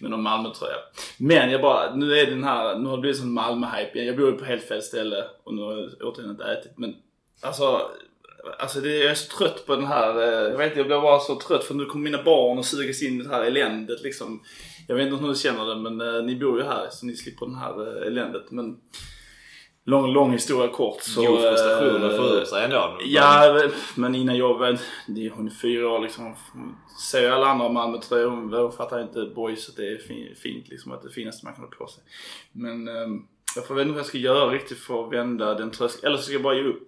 [0.00, 0.76] Med någon Malmö-tröja.
[1.18, 4.06] Men jag bara, nu är den här, nu har det blivit sån Malmö-hype igen.
[4.06, 6.72] Jag bor ju på helt fel ställe och nu har jag återigen inte ätit.
[6.76, 6.96] Men
[7.42, 7.90] alltså,
[8.58, 11.00] Alltså det, jag är så trött på den här, eh, jag vet inte, jag blir
[11.00, 14.02] bara så trött för nu kommer mina barn och sugas in i det här eländet
[14.02, 14.42] liksom.
[14.88, 17.16] Jag vet inte om ni känner det men eh, ni bor ju här så ni
[17.16, 18.50] slipper den här eh, eländet.
[18.50, 18.76] Men
[19.84, 21.22] lång, lång historia kort så...
[21.22, 22.98] God frustration att få ur sig ändå.
[23.04, 24.36] Ja, men innan
[25.06, 26.34] det- hon är fyra år liksom.
[27.10, 30.92] Ser alla andra Malmö-tröjor, hon, hon fattar inte boys att det är fin- fint liksom.
[30.92, 32.02] Att det finaste man kan ha på sig.
[32.52, 33.22] Men ehm,
[33.56, 36.06] jag får veta vad jag ska göra riktigt för att vända den tröskeln.
[36.06, 36.86] Eller så ska jag bara ge upp.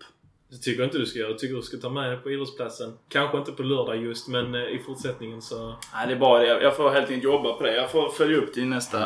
[0.50, 1.30] Det tycker jag inte du ska göra.
[1.30, 2.98] Jag tycker du ska ta med dig på idrottsplatsen.
[3.08, 5.68] Kanske inte på lördag just, men eh, i fortsättningen så...
[5.94, 6.46] Nej, det är bara det.
[6.62, 7.74] Jag får helt enkelt jobba på det.
[7.76, 8.98] Jag får följa upp det i nästa,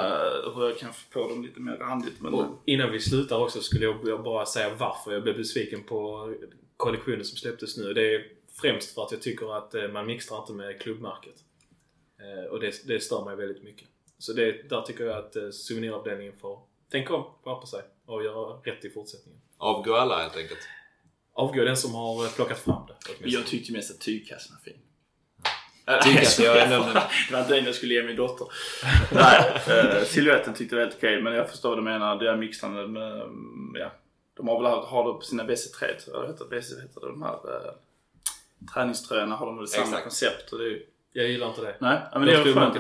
[0.54, 2.20] hur jag kan få på dem lite mer randigt.
[2.20, 6.32] Men, Och innan vi slutar också skulle jag bara säga varför jag blev besviken på
[6.76, 7.92] kollektionen som släpptes nu.
[7.94, 8.22] Det är
[8.60, 11.34] främst för att jag tycker att eh, man mixtrar inte med klubbmärket.
[12.20, 13.88] Eh, Och det, det stör mig väldigt mycket.
[14.18, 16.58] Så det, där tycker jag att souveniravdelningen får
[16.90, 19.40] tänka om, skärpa sig och göra rätt i fortsättningen.
[19.58, 20.60] Avgå alla helt enkelt.
[21.34, 22.94] Avgå den som har eh, plockat fram det.
[23.06, 23.32] åtminstone.
[23.34, 24.80] jag tyckte mest att tygkassen var fin.
[26.04, 26.84] Tygkasse, jag är ändå-
[27.28, 28.46] Det var inte den jag skulle ge min dotter.
[29.12, 31.22] Nej, eh, siluetten tyckte jag var helt okej.
[31.22, 32.16] Men jag förstår vad du menar.
[32.18, 33.92] Det är mixande med, mm, ja.
[34.36, 36.44] De har väl haft, har det på sina BC3 tror jag det heter.
[36.44, 37.32] BC heter det, de här
[37.66, 37.72] eh,
[38.74, 40.02] träningströjorna har de väl samma Exakt.
[40.02, 40.52] koncept.
[40.52, 40.86] Och det är, ju-
[41.16, 41.76] Jag gillar inte det.
[41.78, 42.76] nej, men De det är skönt,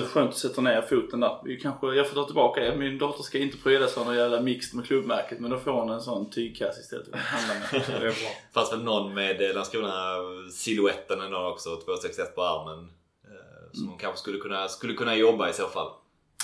[0.00, 1.40] ut skönt att sätta ner foten där.
[1.44, 2.76] Vi kanske, jag får ta tillbaka det.
[2.76, 5.40] Min dotter ska inte prydas av någon jävla mix med klubbmärket.
[5.40, 7.08] Men då får hon en sån tygkasse istället.
[7.12, 8.00] att handla med.
[8.00, 8.14] Det är
[8.54, 12.78] fanns väl någon med eh, Landskrona-siluetten ändå också, 261 på armen.
[13.24, 15.88] eh, Som hon kanske skulle kunna, skulle kunna jobba i så fall.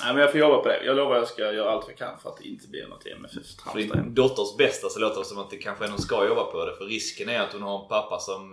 [0.05, 0.85] Nej men jag får jobba på det.
[0.85, 3.03] Jag lovar att jag ska göra allt jag kan för att det inte blir något
[3.03, 4.03] För MFF-trams din där.
[4.03, 6.77] dotters bästa så låter det som att det kanske ändå ska jobba på det.
[6.77, 8.53] För risken är att hon har en pappa som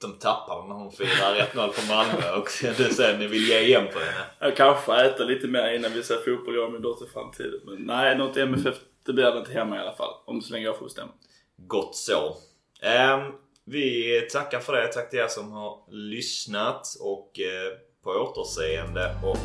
[0.00, 3.98] de tappar när hon firar 1-0 på Malmö och du sen vill ge igen på
[3.98, 4.24] henne.
[4.40, 7.60] Jag kanske äter lite mer innan vi ser fotboll jag och min dotter i framtiden.
[7.64, 8.76] Men nej, något MFF
[9.06, 10.14] det blir det inte hemma i alla fall.
[10.24, 11.12] Om så länge jag får bestämma.
[11.56, 12.36] Gott så.
[12.82, 13.32] Ehm,
[13.64, 14.92] vi tackar för det.
[14.92, 19.38] Tack till er som har lyssnat och eh, på återseende och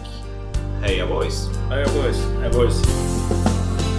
[0.81, 1.49] heja boys!
[1.69, 2.17] Hej boys.
[2.41, 2.81] Hej boys.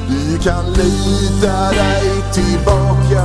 [0.08, 3.22] Du kan lita dig tillbaka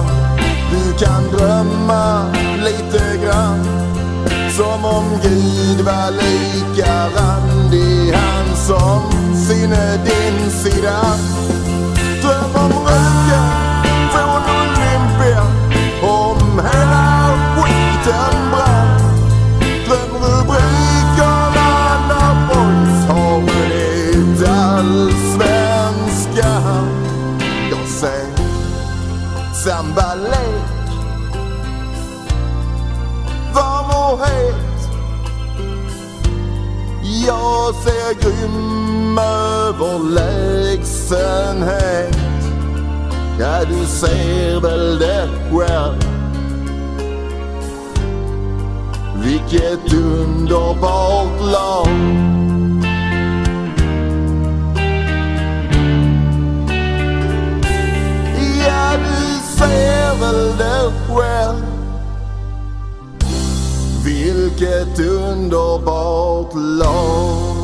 [0.72, 2.26] Du kan drömma
[2.64, 3.68] lite grann
[4.50, 11.02] Som om Gud var lika randig Han som sinne din sida
[12.22, 13.50] Dröm om röken
[14.12, 15.44] från Olympia
[16.02, 18.47] Om hela skiten
[24.98, 26.88] allsvenskan
[27.70, 28.28] Jag ser
[29.54, 30.64] sambalek
[33.54, 34.56] Varm och het.
[37.28, 42.18] Jag ser grym överlägsenhet
[43.40, 46.04] Ja, du ser väl det själv.
[49.24, 51.88] Vilket underbart lag.
[58.68, 61.66] ja du ser väl det själv.
[64.06, 67.57] Vilket underbart lag.